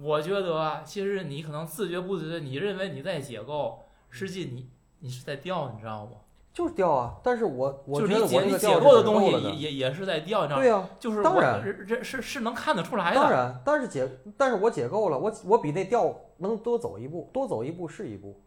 [0.00, 4.70] 我觉得啊其实你可能自觉不自觉，你认为你在解构，实际你
[5.00, 6.12] 你是在掉，你知道吗？
[6.52, 7.16] 就是掉啊。
[7.22, 10.62] 但是我我就是觉得我你解你解构的东西也也也是在掉，你知道吗？
[10.62, 13.20] 对呀、就是当然这这是是能看得出来的。
[13.20, 18.40] 当然，但是解，但是我解构了，我我比那掉能多走一步，多走一步是一步。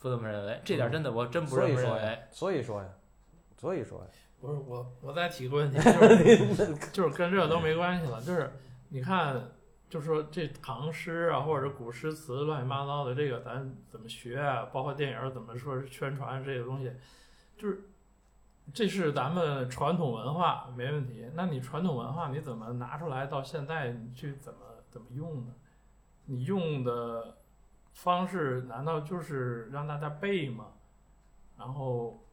[0.00, 2.88] 不这么认为，这点真的我真不这么认为。，所以说呀，
[3.58, 4.04] 所以说呀，
[4.40, 8.50] 不是我，我再提个问题， 就是 就是跟这都没关系了，就是
[8.88, 9.38] 你看，
[9.90, 14.66] 就说这唐诗啊，或者古诗词乱七八糟的，这个咱怎么学啊？
[14.72, 16.92] 包括电影怎么说是宣传这个东西，
[17.58, 17.90] 就是
[18.72, 21.28] 这是咱们传统文化，没问题。
[21.34, 25.52] 那你传统文化你怎么拿出来到现在你去怎么怎么用呢？
[26.26, 27.38] 你用的
[27.92, 30.66] 方式难道就是让大家背吗？
[31.58, 32.24] 然后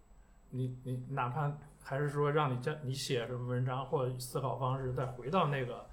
[0.51, 1.51] 你你哪怕
[1.83, 5.86] 还是说让你这你写什么文章或思考方式再回到那个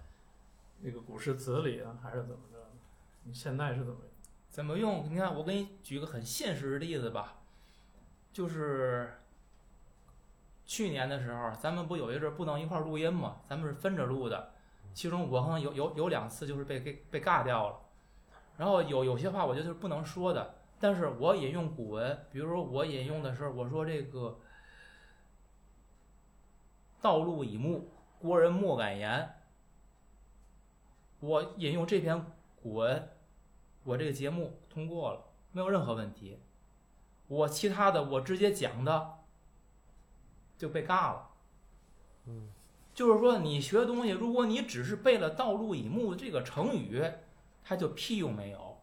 [0.86, 2.58] 那个古诗词里呢，还是怎么着？
[3.22, 3.96] 你现在是怎么？
[4.50, 5.10] 怎么用？
[5.10, 7.38] 你看，我给你举个很现实的例子吧，
[8.34, 9.14] 就是
[10.66, 14.52] 去年的时候，咱们不有一阵不能一块录音吗，咱们是分着录的，
[14.92, 17.80] 其中我可能有有有两次就是被给被尬掉了，
[18.58, 24.38] 然后有有些话我觉得是不能说的，但是我引用古文，比如说我引用的时候，我说这个
[27.00, 29.33] “道路以目，国人莫敢言”，
[31.24, 32.22] 我引用这篇
[32.62, 33.08] 古文。
[33.82, 36.38] 我这个节目通过了，没有任何问题。
[37.26, 39.18] 我其他的我直接讲的
[40.58, 41.30] 就被尬了。
[42.26, 42.50] 嗯，
[42.94, 47.02] 就是说你学东西，如果你只是背了“道路以目”这个成语，
[47.62, 48.78] 它就屁用没有。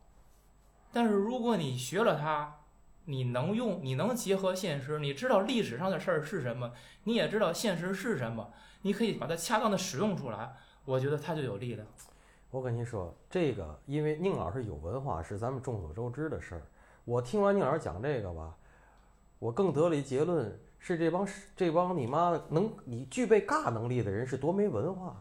[0.91, 2.59] 但是如果你学了它，
[3.05, 6.73] 你能用，你能结合现实，你知道历史上的事儿是什么，
[7.03, 11.87] 你也知道现实是什么，你可以把它恰当的使用出来，我觉得它就有力量。
[12.51, 16.61] 我跟你说，这个因为宁老师有文化，是咱们众所周知的事儿。
[17.05, 18.53] 我听完宁老师讲这个吧，
[19.39, 21.25] 我更得了一结论：是这帮
[21.55, 25.15] 这帮你妈的能你具备尬能力的人是多没文化。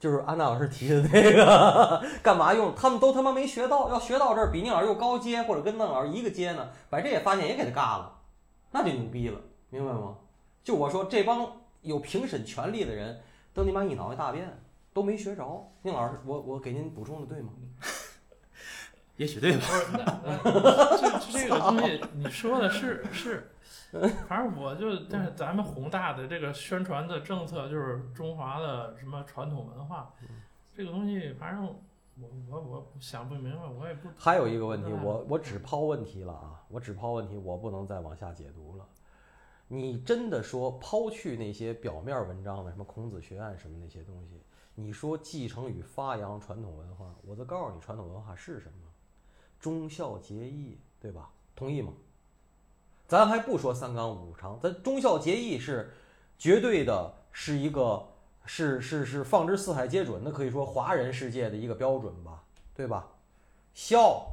[0.00, 2.74] 就是安娜老师提的那个， 干嘛用？
[2.74, 8.18] 他们都他妈没学到，要学到这儿比宁老师又高阶，或者跟邓老师一个阶呢，把这也发现也给他尬了，
[8.72, 10.16] 那就牛逼了，明白吗？
[10.64, 11.50] 就我说这帮
[11.82, 13.18] 有评审权利的人，
[13.54, 14.63] 都你妈一脑袋大便。
[14.94, 17.52] 都没学着，宁老师，我我给您补充的对吗？
[19.16, 19.64] 也许对吧？
[20.98, 23.50] 这这个东西你说的是是，
[24.28, 30.12] 反正我就，但是咱们宏大的这个宣传的政策就是中华的什么传统文化，
[30.74, 31.64] 这个东西反正
[32.20, 34.08] 我我我想不明白，我也不。
[34.16, 38.84] 还有一个问题，我我只抛问题了啊，我只抛问题，我不能再往下解读了。
[39.68, 44.40] 你真的说抛去那些表面文章的什么孔子学院什么那些东西？
[44.74, 48.88] 你说继承与发扬传统文化，我就告诉你传统文化是什么，
[49.60, 51.30] 忠孝节义，对吧？
[51.54, 51.92] 同意吗？
[53.06, 55.92] 咱还不说三纲五常，咱忠孝节义是
[56.36, 58.08] 绝对的，是一个
[58.44, 62.42] 是是是放之四海皆准的，可以说华人世界的一个标准吧，
[62.74, 63.08] 对吧？
[63.74, 64.26] 孝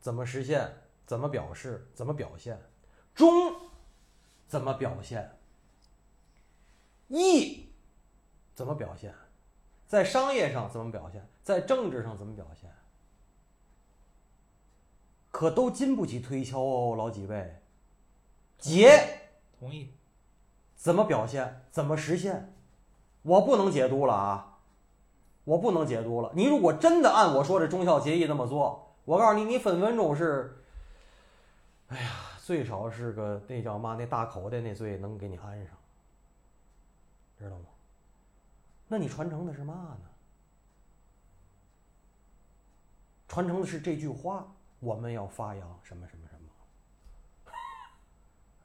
[0.00, 0.70] 怎么实现？
[1.04, 1.90] 怎么表示？
[1.94, 2.58] 怎么表现？
[3.14, 3.54] 忠
[4.46, 5.38] 怎么表现？
[7.08, 7.67] 义。
[8.58, 9.14] 怎么表现，
[9.86, 12.68] 在商业上怎么表现，在政治上怎么表现，
[15.30, 17.62] 可都经不起推敲哦，老几位。
[18.58, 19.20] 结
[19.56, 19.94] 同意，
[20.74, 22.52] 怎么表现，怎么实现，
[23.22, 24.58] 我不能解读了啊，
[25.44, 26.32] 我不能解读了。
[26.34, 30.64] 你如果真的按我说的忠孝节义那么做，我告诉你，你分分钟是，
[31.86, 32.10] 哎呀，
[32.44, 35.76] 最少是个那叫嘛，那大口袋那罪能给你安上，
[37.38, 37.66] 知道吗？
[38.88, 40.08] 那你传承的是嘛呢？
[43.28, 47.52] 传承的是这句话，我们要发扬什么什么什么，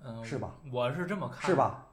[0.05, 0.55] 嗯，是吧？
[0.71, 1.55] 我是这么看， 是？
[1.55, 1.87] 吧？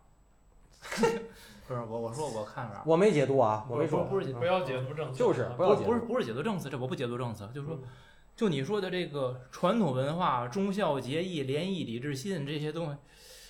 [1.67, 7.89] 不是我，我说我看法，我没解读啊，我没说，不是不要解读政策，就是啊不要解读不是不是解读政策，这我不解读政策，就是说嗯，
[8.35, 12.99] 就你说的这个传统文化、忠孝节义、廉义礼智信这些东西，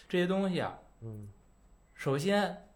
[0.08, 1.28] 这些东西啊，嗯
[1.94, 2.69] 首先，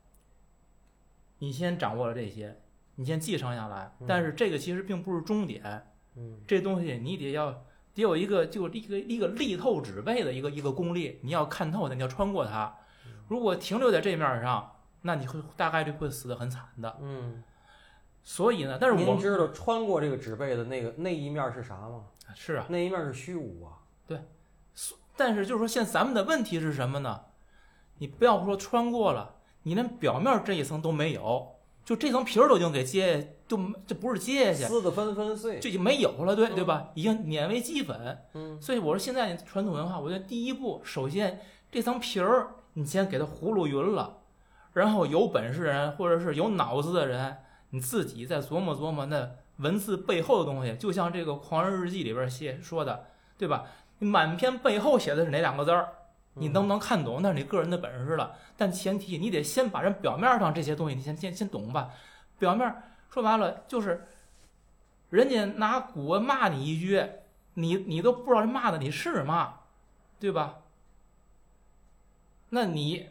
[1.38, 2.60] 你先掌握了这些，
[2.94, 4.06] 你先继承下来嗯。
[4.06, 7.52] 但是这个其实并不是终点，嗯这东西你得要
[7.94, 12.74] 得有一个就一个一个力透纸背的一个一个功力，你要看透它，你要穿过它。
[13.28, 14.72] 如果停留在这面上，
[15.02, 16.98] 那你会大概率会死得很惨的。
[17.00, 17.42] 嗯。
[18.22, 22.06] 所以呢，但是我您知道穿过这个纸背的那个那一面是啥吗？
[22.34, 23.78] 是啊，那一面是虚无啊。
[24.06, 24.18] 对
[25.14, 27.20] 但是就是说，现在咱们的问题是什么呢？
[27.98, 29.33] 你不要说穿过了，
[29.64, 35.58] 你连表面这一层都没有，就这层皮儿都已经给揭，就这不是揭下去，撕得纷纷碎。
[35.58, 36.90] 这就没有了，对嗯对吧？
[36.94, 38.18] 已经碾为齑粉。
[38.34, 41.40] 嗯所以我说现在传统文化，我觉得第一步，首先
[41.72, 44.18] 这层皮儿你先给它糊弄匀了，
[44.72, 47.36] 然后有本事人或者是有脑子的人，
[47.70, 50.76] 你自己再琢磨琢磨那文字背后的东西。
[50.76, 53.06] 就像这个《狂人日记》里边写说的，
[53.38, 53.64] 对吧？
[54.00, 55.88] 满篇背后写的是哪两个字儿？
[56.34, 58.36] 你能不能看懂，那是你个人的本事了。
[58.56, 61.90] 但前提你得先把人表面上这些东西，你先先先懂吧。
[62.38, 62.74] 表面
[63.10, 64.06] 说白了就是，
[65.10, 67.04] 人家拿古文骂你一句，
[67.54, 69.60] 你你都不知道人骂的你是嘛，
[70.18, 70.58] 对吧？
[72.50, 73.08] 那你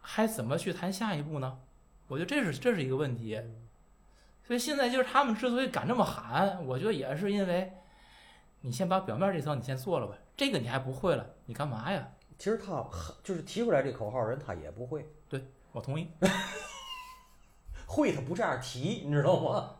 [0.00, 1.58] 还怎么去谈下一步呢？
[2.08, 3.40] 我觉得这是这是一个问题。
[4.44, 7.72] 所以现在就是他们之所以敢这么喊，我觉得也是因为，
[8.62, 12.08] 你先把表面这层你先做了吧，这个你还不会了，你干嘛呀？
[12.38, 12.84] 其实他
[13.24, 16.08] 就是提出来这口号人，他也不会，对我同意。
[17.84, 19.70] 会他不这样提，你知道吗？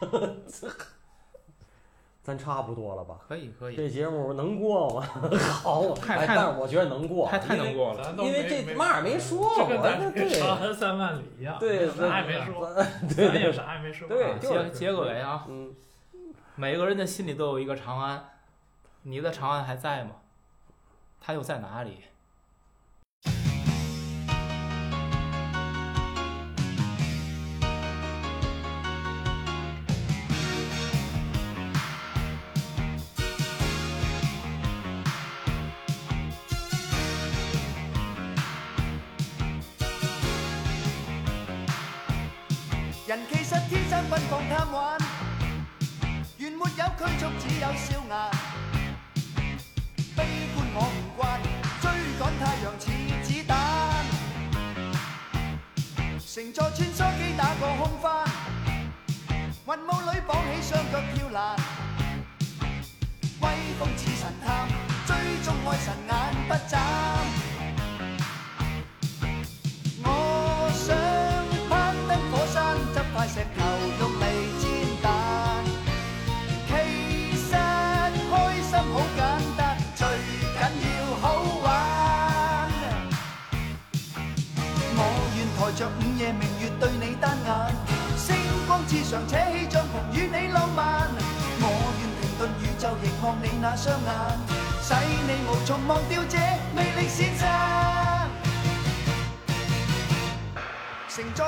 [2.22, 3.18] 咱差不多了吧？
[3.26, 5.02] 可以可以，这节目能过吗？
[5.38, 8.14] 好，哎，太太但是我觉得能过，太太能过了。
[8.18, 12.74] 因为这嘛也没说这跟我咱这这对长安三万里一样，对，啥也没说，
[13.14, 14.08] 对咱也啥也没说。
[14.08, 15.74] 对结结个尾啊，嗯，
[16.54, 18.24] 每个人的心里都有一个长安，
[19.02, 20.12] 你的长安还在吗？
[21.22, 22.02] 他又在哪里？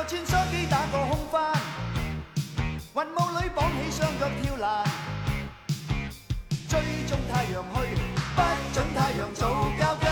[0.07, 1.53] 穿梭机打个空翻，
[2.95, 4.85] 云雾里绑起双脚跳栏，
[6.69, 7.79] 追踪太阳去，
[8.35, 8.43] 不
[8.75, 10.05] 准太阳早交更。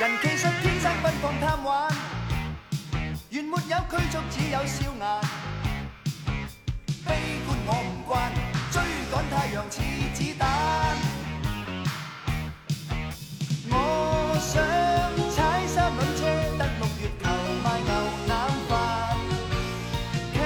[0.00, 1.88] 人其实天生奔放贪玩，
[3.30, 5.21] 原没有拘束，只有笑颜。
[9.30, 9.80] 太阳似
[10.14, 10.42] 子弹。
[13.70, 13.74] 我
[14.40, 14.52] 想
[15.30, 16.20] 踩三輪車，
[16.58, 17.24] 登六月球
[17.62, 17.90] 卖牛
[18.28, 18.30] 腩
[18.68, 18.70] 飯。
[20.32, 20.36] 其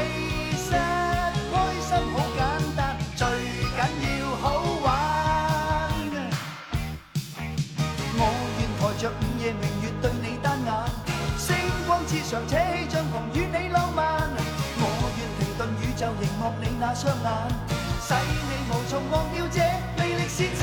[0.56, 0.68] 實
[1.52, 2.40] 開心好簡
[2.76, 2.78] 單，
[3.16, 3.26] 最
[3.76, 3.78] 緊
[4.20, 4.44] 要好
[4.84, 4.86] 玩。
[8.18, 8.20] 我
[8.58, 10.68] 願抬着午夜明月對你單眼，
[11.38, 11.56] 星
[11.86, 14.30] 光之上扯起帳篷與你浪漫。
[14.78, 14.82] 我
[15.16, 17.26] 願停頓宇宙凝望你那雙眼，
[18.08, 19.58] 使你無從忘掉这
[19.98, 20.62] 魅力先生。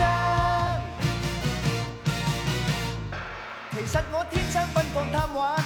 [3.72, 5.60] 其實我天生奔放贪玩，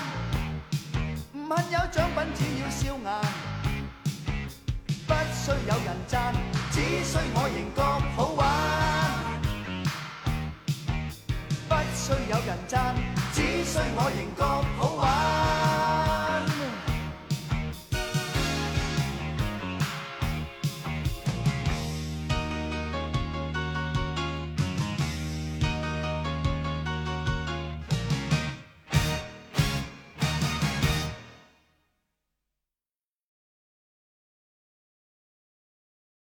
[1.33, 3.05] 唔恨有獎品，只要笑颜。
[5.05, 6.33] 不需有人讚，
[6.71, 7.79] 只需我仍覺
[8.15, 8.41] 好玩。
[11.69, 12.75] 不需有人讚，
[13.35, 14.41] 只需我仍覺
[14.79, 15.66] 好玩。